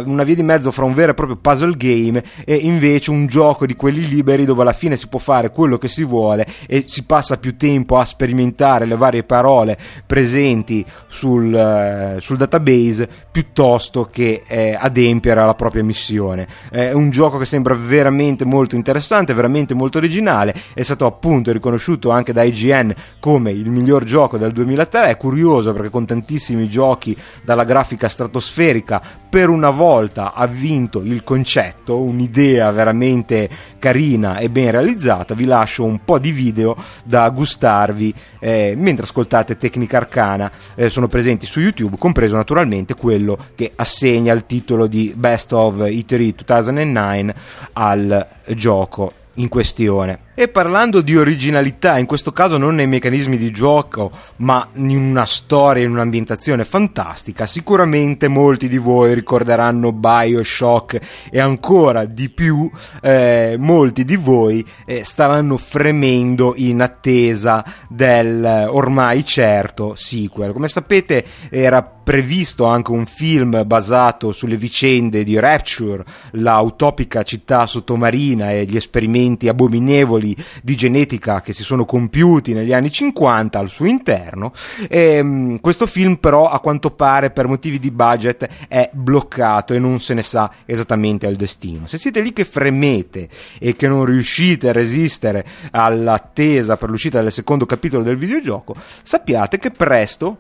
[0.06, 3.66] una via di mezzo fra un vero e proprio puzzle game e invece un gioco
[3.66, 7.06] di quelli liberi dove alla fine si può fare quello che si vuole e si
[7.06, 14.44] passa più tempo a sperimentare le varie parole presenti sul, uh, sul database piuttosto che
[14.46, 16.48] eh, adempiere alla propria missione.
[16.70, 22.12] È un gioco che sembra veramente molto interessante, veramente molto originale, è stato appunto riconosciuto
[22.12, 27.18] anche da IGN come il miglior gioco del 2003, è curioso perché con tantissimi giochi
[27.44, 34.72] dalla grafica stratosferica, per una volta ha vinto il concetto, un'idea veramente carina e ben
[34.72, 35.34] realizzata.
[35.34, 41.08] Vi lascio un po' di video da gustarvi eh, mentre ascoltate Tecnica Arcana, eh, sono
[41.08, 47.36] presenti su YouTube, compreso naturalmente quello che assegna il titolo di Best of E3 2009
[47.74, 50.28] al gioco in questione.
[50.40, 55.26] E parlando di originalità, in questo caso non nei meccanismi di gioco, ma in una
[55.26, 62.72] storia, in un'ambientazione fantastica, sicuramente molti di voi ricorderanno Bioshock e ancora di più
[63.02, 70.54] eh, molti di voi eh, staranno fremendo in attesa del ormai certo sequel.
[70.54, 77.68] Come sapete era previsto anche un film basato sulle vicende di Rapture, la utopica città
[77.68, 83.70] sottomarina e gli esperimenti abominevoli di genetica che si sono compiuti negli anni 50 al
[83.70, 84.54] suo interno.
[84.88, 89.80] E, ehm, questo film però a quanto pare per motivi di budget è bloccato e
[89.80, 91.88] non se ne sa esattamente il destino.
[91.88, 97.32] Se siete lì che fremete e che non riuscite a resistere all'attesa per l'uscita del
[97.32, 100.38] secondo capitolo del videogioco, sappiate che presto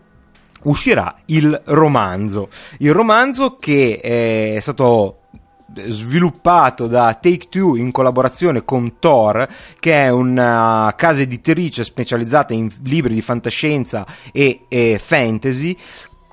[0.64, 2.50] uscirà il romanzo.
[2.80, 5.20] Il romanzo che è stato
[5.88, 9.48] sviluppato da Take Two in collaborazione con Thor,
[9.80, 15.76] che è una casa editrice specializzata in libri di fantascienza e, e fantasy,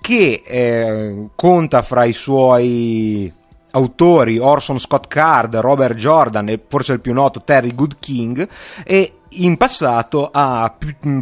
[0.00, 3.32] che eh, conta fra i suoi
[3.72, 8.48] autori Orson Scott Card, Robert Jordan e forse il più noto Terry Good King
[8.84, 10.74] e in passato ha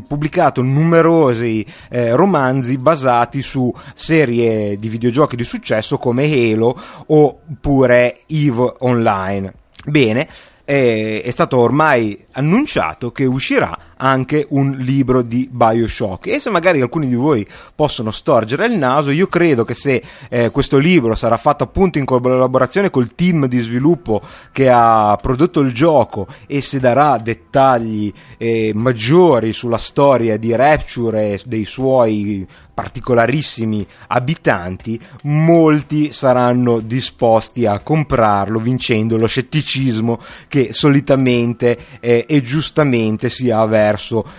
[0.07, 8.75] pubblicato numerosi eh, romanzi basati su serie di videogiochi di successo come Halo oppure EVE
[8.81, 9.53] Online.
[9.87, 10.29] Bene,
[10.65, 16.27] è, è stato ormai annunciato che uscirà anche un libro di Bioshock.
[16.27, 20.51] E se magari alcuni di voi possono storgere il naso io credo che se eh,
[20.51, 24.21] questo libro sarà fatto appunto in collaborazione col team di sviluppo
[24.53, 31.33] che ha prodotto il gioco e se darà dettagli eh, maggiori sulla storia di Rapture
[31.33, 41.79] e dei suoi particolarissimi abitanti, molti saranno disposti a comprarlo vincendo lo scetticismo che solitamente
[42.01, 43.84] eh, e giustamente si ha verso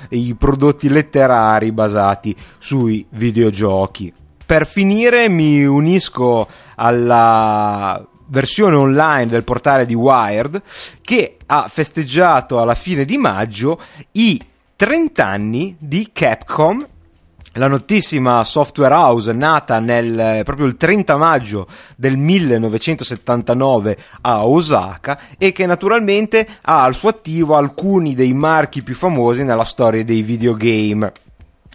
[0.09, 4.13] i prodotti letterari basati sui videogiochi.
[4.45, 10.61] Per finire mi unisco alla versione online del portale di Wired
[11.01, 13.79] che ha festeggiato alla fine di maggio
[14.13, 14.39] i
[14.75, 16.85] 30 anni di Capcom
[17.55, 25.51] la notissima software house nata nel, proprio il 30 maggio del 1979 a Osaka e
[25.51, 31.11] che naturalmente ha al suo attivo alcuni dei marchi più famosi nella storia dei videogame.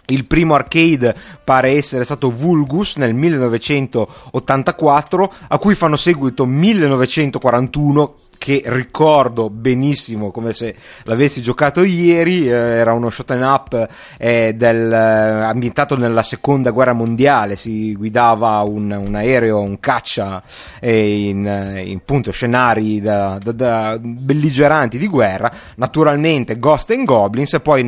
[0.07, 8.63] Il primo arcade pare essere stato Vulgus nel 1984, a cui fanno seguito 1941 che
[8.65, 10.73] ricordo benissimo come se
[11.03, 13.87] l'avessi giocato ieri, eh, era uno shot and up
[14.17, 20.41] eh, del, eh, ambientato nella seconda guerra mondiale, si guidava un, un aereo, un caccia
[20.79, 27.53] eh, in, in appunto scenari da, da, da, belligeranti di guerra, naturalmente Ghost and Goblins
[27.53, 27.85] e poi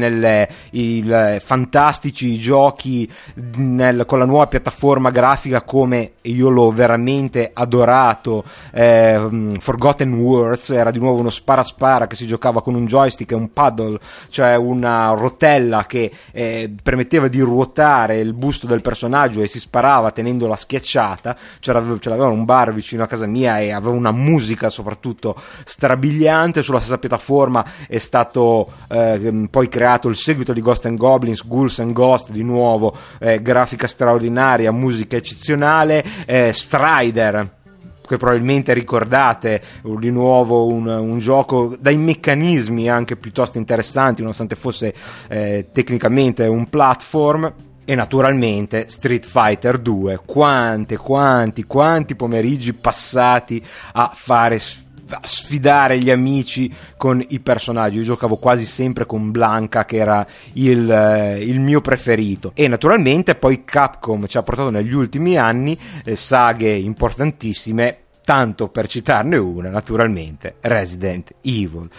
[0.69, 3.11] il, fantastici giochi
[3.55, 10.69] nel, con la nuova piattaforma grafica come io l'ho veramente adorato, eh, Forgotten World Words
[10.71, 14.55] era di nuovo uno spara-spara che si giocava con un joystick e un paddle, cioè
[14.55, 20.55] una rotella che eh, permetteva di ruotare il busto del personaggio e si sparava tenendola
[20.55, 21.35] schiacciata.
[21.59, 26.61] C'era, ce l'aveva un bar vicino a casa mia e aveva una musica soprattutto strabiliante.
[26.61, 31.79] Sulla stessa piattaforma è stato eh, poi creato il seguito di Ghost and Goblins, Ghouls
[31.79, 37.61] and Ghost, di nuovo eh, grafica straordinaria, musica eccezionale, eh, Strider
[38.07, 44.93] che probabilmente ricordate di nuovo un, un, gioco dai meccanismi anche piuttosto interessanti nonostante fosse
[45.29, 47.53] eh, tecnicamente un platform
[47.85, 53.61] e naturalmente Street Fighter 2 quanti quanti quanti pomeriggi passati
[53.93, 54.82] a fare a
[55.23, 57.97] sfidare gli amici con i personaggi.
[57.97, 62.51] Io giocavo quasi sempre con Blanca, che era il, eh, il mio preferito.
[62.55, 67.97] E naturalmente poi Capcom ci ha portato negli ultimi anni eh, saghe importantissime.
[68.23, 71.89] Tanto per citarne una, naturalmente, Resident Evil.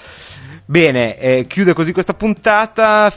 [0.65, 3.13] Bene, eh, chiude così questa puntata.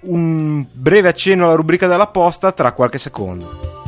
[0.00, 3.81] Un breve accenno alla rubrica della posta tra qualche secondo.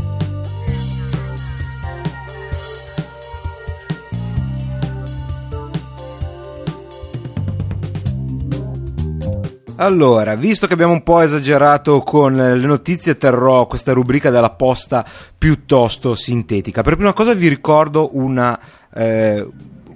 [9.85, 15.05] Allora, visto che abbiamo un po' esagerato con le notizie, terrò questa rubrica della posta
[15.37, 16.82] piuttosto sintetica.
[16.82, 18.59] Per prima cosa vi ricordo una,
[18.95, 19.47] eh,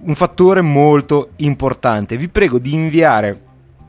[0.02, 2.18] un fattore molto importante.
[2.18, 3.40] Vi prego di inviare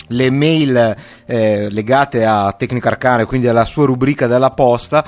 [0.07, 0.95] le mail
[1.25, 5.03] eh, legate a Tecnica Arcane, quindi alla sua rubrica della posta,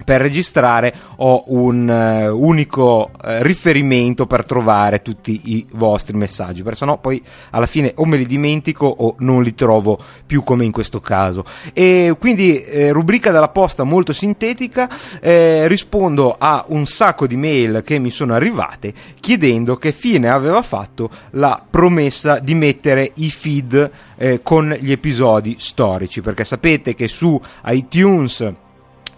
[0.10, 6.80] per registrare ho un uh, unico uh, riferimento per trovare tutti i vostri messaggi, perché
[6.80, 10.72] sennò poi alla fine o me li dimentico o non li trovo più come in
[10.72, 11.46] questo caso.
[11.74, 14.90] E quindi eh, rubrica della posta molto sintetica,
[15.22, 20.64] eh, rispondo a un sacco di mail che mi sono arrivate chiedendo che fine aveva
[20.64, 27.08] fatto la promessa di mettere i feed eh, con gli episodi storici, perché sapete che
[27.08, 28.54] su iTunes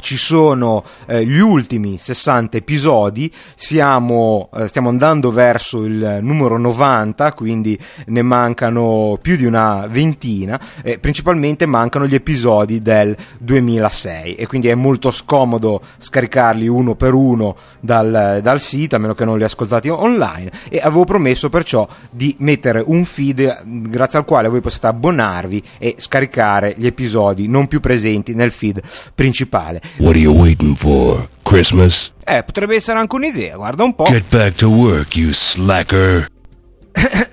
[0.01, 7.31] ci sono eh, gli ultimi 60 episodi, siamo, eh, stiamo andando verso il numero 90,
[7.33, 14.47] quindi ne mancano più di una ventina, eh, principalmente mancano gli episodi del 2006 e
[14.47, 19.37] quindi è molto scomodo scaricarli uno per uno dal, dal sito, a meno che non
[19.37, 20.51] li ascoltati online.
[20.69, 25.95] E avevo promesso perciò di mettere un feed grazie al quale voi possiate abbonarvi e
[25.97, 28.81] scaricare gli episodi non più presenti nel feed
[29.13, 29.81] principale.
[29.97, 31.27] What are you waiting for?
[31.43, 32.11] Christmas?
[32.25, 34.03] Eh, potrebbe essere anche un'idea, guarda un po'.
[34.03, 36.27] Get back to work, you slacker.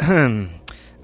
[0.08, 0.48] um,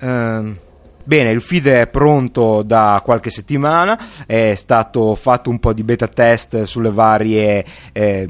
[1.06, 6.08] Bene, il feed è pronto da qualche settimana, è stato fatto un po' di beta
[6.08, 8.26] test sulle varie eh,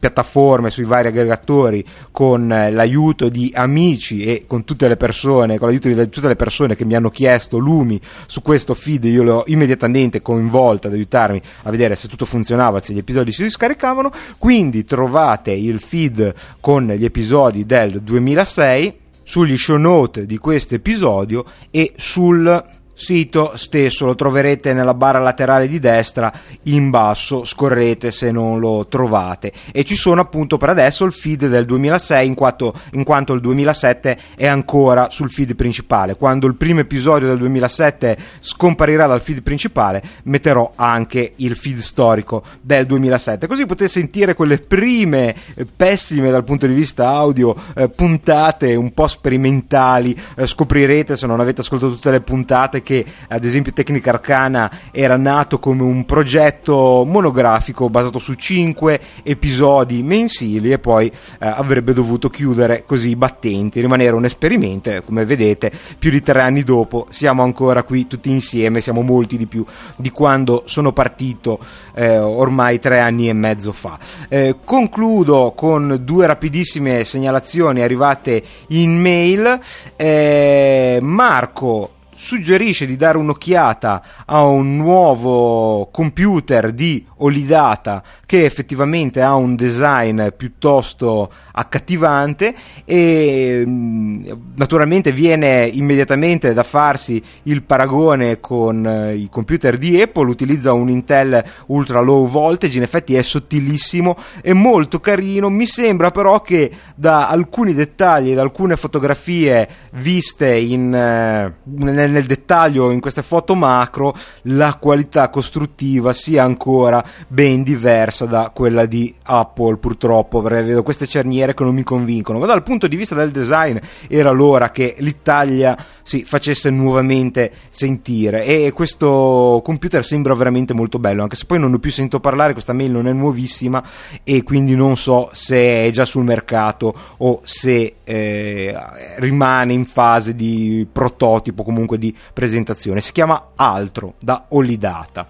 [0.00, 5.86] piattaforme, sui vari aggregatori con l'aiuto di amici e con tutte le persone, con l'aiuto
[5.86, 9.44] di tutte le persone che mi hanno chiesto lumi su questo feed, io le ho
[9.46, 14.84] immediatamente coinvolto ad aiutarmi a vedere se tutto funzionava, se gli episodi si scaricavano, quindi
[14.84, 21.92] trovate il feed con gli episodi del 2006 sugli show note di questo episodio e
[21.96, 26.32] sul sito stesso lo troverete nella barra laterale di destra
[26.64, 29.52] in basso scorrete se non lo trovate.
[29.72, 33.40] E ci sono appunto per adesso il feed del 2006 in quanto, in quanto il
[33.40, 36.14] 2007 è ancora sul feed principale.
[36.14, 42.44] Quando il primo episodio del 2007 scomparirà dal feed principale metterò anche il feed storico
[42.60, 47.88] del 2007 così potete sentire quelle prime eh, pessime dal punto di vista audio eh,
[47.88, 52.91] puntate un po' sperimentali eh, scoprirete se non avete ascoltato tutte le puntate che
[53.28, 60.72] ad esempio Tecnica Arcana era nato come un progetto monografico basato su 5 episodi mensili
[60.72, 61.12] e poi eh,
[61.46, 66.62] avrebbe dovuto chiudere così i battenti, rimanere un esperimento, come vedete più di tre anni
[66.62, 69.64] dopo siamo ancora qui tutti insieme, siamo molti di più
[69.96, 71.58] di quando sono partito
[71.94, 73.98] eh, ormai tre anni e mezzo fa.
[74.28, 79.60] Eh, concludo con due rapidissime segnalazioni arrivate in mail.
[79.96, 81.90] Eh, Marco
[82.22, 90.28] suggerisce di dare un'occhiata a un nuovo computer di Olidata che effettivamente ha un design
[90.28, 99.78] piuttosto accattivante e mm, naturalmente viene immediatamente da farsi il paragone con eh, i computer
[99.78, 105.50] di Apple, utilizza un Intel ultra low voltage, in effetti è sottilissimo e molto carino,
[105.50, 112.24] mi sembra però che da alcuni dettagli da alcune fotografie viste in, eh, nel, nel
[112.24, 119.14] dettaglio in queste foto macro la qualità costruttiva sia ancora ben diversa da quella di
[119.22, 122.38] Apple purtroppo perché vedo queste cerniere che non mi convincono.
[122.38, 123.76] Ma dal punto di vista del design
[124.08, 128.44] era l'ora che l'Italia si facesse nuovamente sentire.
[128.44, 132.52] E questo computer sembra veramente molto bello anche se poi non ho più sentito parlare
[132.52, 133.82] questa mail non è nuovissima
[134.22, 138.76] e quindi non so se è già sul mercato o se eh,
[139.16, 143.00] rimane in fase di prototipo comunque di presentazione.
[143.00, 145.26] Si chiama Altro da Olidata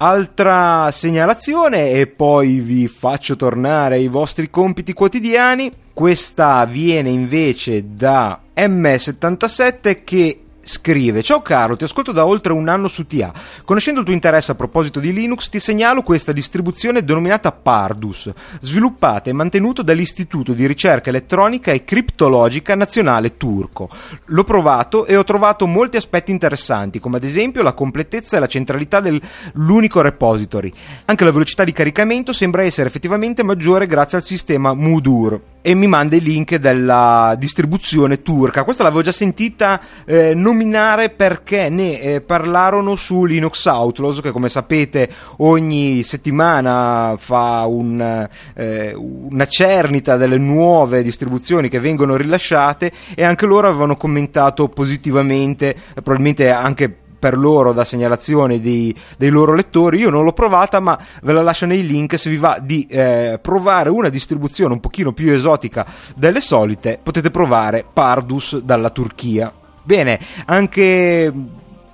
[0.00, 5.72] Altra segnalazione e poi vi faccio tornare ai vostri compiti quotidiani.
[5.92, 12.88] Questa viene invece da M77 che scrive Ciao Carlo, ti ascolto da oltre un anno
[12.88, 13.32] su TA.
[13.64, 19.30] Conoscendo il tuo interesse a proposito di Linux, ti segnalo questa distribuzione denominata Pardus, sviluppata
[19.30, 23.88] e mantenuta dall'Istituto di Ricerca Elettronica e Criptologica Nazionale Turco.
[24.26, 28.46] L'ho provato e ho trovato molti aspetti interessanti, come ad esempio la completezza e la
[28.46, 30.70] centralità dell'unico repository.
[31.06, 35.86] Anche la velocità di caricamento sembra essere effettivamente maggiore grazie al sistema Mudur e mi
[35.86, 38.64] manda i link della distribuzione turca.
[38.64, 44.48] Questa l'avevo già sentita eh, nominare perché ne eh, parlarono su Linux Outlaws, che come
[44.48, 53.22] sapete ogni settimana fa un, eh, una cernita delle nuove distribuzioni che vengono rilasciate e
[53.22, 59.98] anche loro avevano commentato positivamente, probabilmente anche per loro da segnalazione di, dei loro lettori.
[59.98, 62.18] Io non l'ho provata, ma ve la lascio nei link.
[62.18, 67.30] Se vi va di eh, provare una distribuzione un pochino più esotica delle solite, potete
[67.30, 69.52] provare Pardus dalla Turchia.
[69.82, 71.32] Bene, anche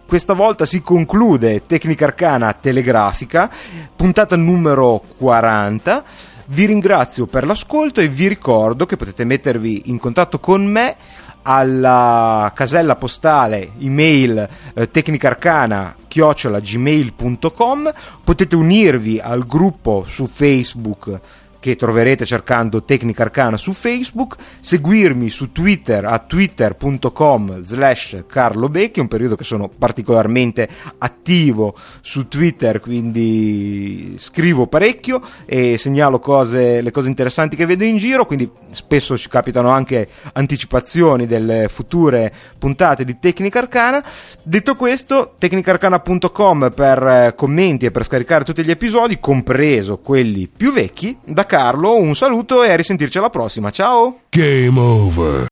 [0.07, 3.51] questa volta si conclude Tecnica Arcana Telegrafica,
[3.97, 6.05] puntata numero 40.
[6.47, 10.97] Vi ringrazio per l'ascolto e vi ricordo che potete mettervi in contatto con me
[11.45, 17.93] alla casella postale email eh, tecnicarcana chiocciolagmail.com
[18.25, 21.21] potete unirvi al gruppo su Facebook
[21.65, 29.01] che troverete cercando Tecnica Arcana su Facebook, seguirmi su Twitter a twitter.com slash Carlo Becchi,
[29.01, 36.91] un periodo che sono particolarmente attivo su Twitter, quindi scrivo parecchio e segnalo cose, le
[36.91, 43.07] cose interessanti che vedo in giro, quindi spesso ci capitano anche anticipazioni delle future puntate
[43.07, 44.05] di Tecnica Arcana.
[44.43, 51.17] Detto questo, tecnicarcana.com per commenti e per scaricare tutti gli episodi, compreso quelli più vecchi,
[51.25, 53.71] da Carlo, un saluto e a risentirci alla prossima.
[53.71, 54.23] Ciao!
[54.29, 55.47] Game over.